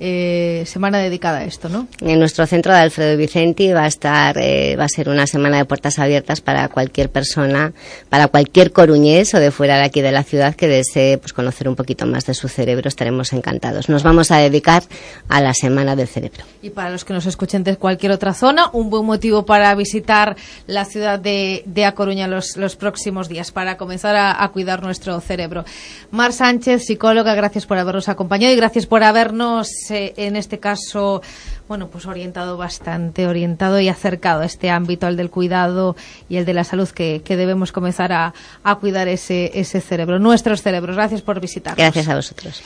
eh, 0.00 0.64
semana 0.66 0.98
dedicada 0.98 1.38
a 1.38 1.44
esto, 1.44 1.68
¿no? 1.68 1.86
En 2.00 2.18
nuestro 2.18 2.46
centro 2.46 2.72
de 2.72 2.78
Alfredo 2.78 3.16
Vicenti 3.16 3.72
va 3.72 3.84
a 3.84 3.86
estar, 3.86 4.36
eh, 4.38 4.76
va 4.76 4.84
a 4.84 4.88
ser 4.88 5.08
una 5.08 5.26
semana 5.26 5.58
de 5.58 5.64
puertas 5.64 5.98
abiertas 5.98 6.40
para 6.40 6.68
cualquier 6.68 7.10
persona, 7.10 7.72
para 8.08 8.28
cualquier 8.28 8.72
coruñés 8.72 9.34
o 9.34 9.40
de 9.40 9.50
fuera 9.50 9.76
de 9.76 9.84
aquí 9.84 10.00
de 10.00 10.12
la 10.12 10.22
ciudad 10.22 10.54
que 10.54 10.68
desee 10.68 11.18
pues, 11.18 11.32
conocer 11.32 11.68
un 11.68 11.76
poquito 11.76 12.06
más 12.06 12.26
de 12.26 12.34
su 12.34 12.48
cerebro. 12.48 12.88
Estaremos 12.88 13.32
encantados. 13.32 13.88
Nos 13.88 14.02
vamos 14.02 14.30
a 14.30 14.38
dedicar 14.38 14.82
a 15.28 15.40
la 15.40 15.54
semana 15.54 15.96
del 15.96 16.08
cerebro. 16.08 16.44
Y 16.62 16.70
para 16.70 16.90
los 16.90 17.04
que 17.04 17.12
nos 17.12 17.26
escuchen 17.26 17.64
de 17.64 17.76
cualquier 17.76 18.12
otra 18.12 18.34
zona, 18.34 18.70
un 18.72 18.90
buen 18.90 19.04
motivo 19.04 19.46
para 19.46 19.74
visitar 19.74 20.36
la 20.66 20.84
ciudad 20.84 21.18
de, 21.18 21.62
de 21.66 21.84
A 21.84 21.94
Coruña 21.94 22.26
los, 22.26 22.56
los 22.56 22.76
próximos 22.76 23.28
días 23.28 23.52
para 23.52 23.76
comenzar 23.76 24.16
a, 24.16 24.42
a 24.42 24.48
cuidar 24.50 24.82
nuestro 24.82 25.20
cerebro. 25.20 25.64
Mar 26.10 26.32
Sánchez, 26.32 26.84
psicóloga, 26.84 27.34
gracias 27.34 27.66
por 27.66 27.78
habernos 27.78 28.08
acompañado 28.08 28.52
y 28.52 28.56
gracias 28.56 28.86
por 28.86 29.02
habernos 29.02 29.68
en 29.90 30.36
este 30.36 30.58
caso, 30.58 31.22
bueno, 31.68 31.88
pues 31.88 32.06
orientado 32.06 32.56
bastante, 32.56 33.26
orientado 33.26 33.80
y 33.80 33.88
acercado 33.88 34.42
a 34.42 34.46
este 34.46 34.70
ámbito, 34.70 35.06
al 35.06 35.16
del 35.16 35.30
cuidado 35.30 35.96
y 36.28 36.36
el 36.36 36.44
de 36.44 36.54
la 36.54 36.64
salud, 36.64 36.88
que, 36.88 37.22
debemos 37.34 37.72
comenzar 37.72 38.12
a, 38.12 38.32
cuidar 38.80 39.08
ese, 39.08 39.50
ese 39.58 39.80
cerebro, 39.80 40.18
nuestros 40.18 40.62
cerebros. 40.62 40.96
Gracias 40.96 41.22
por 41.22 41.40
visitarnos. 41.40 41.78
Gracias 41.78 42.08
a 42.08 42.14
vosotros. 42.14 42.62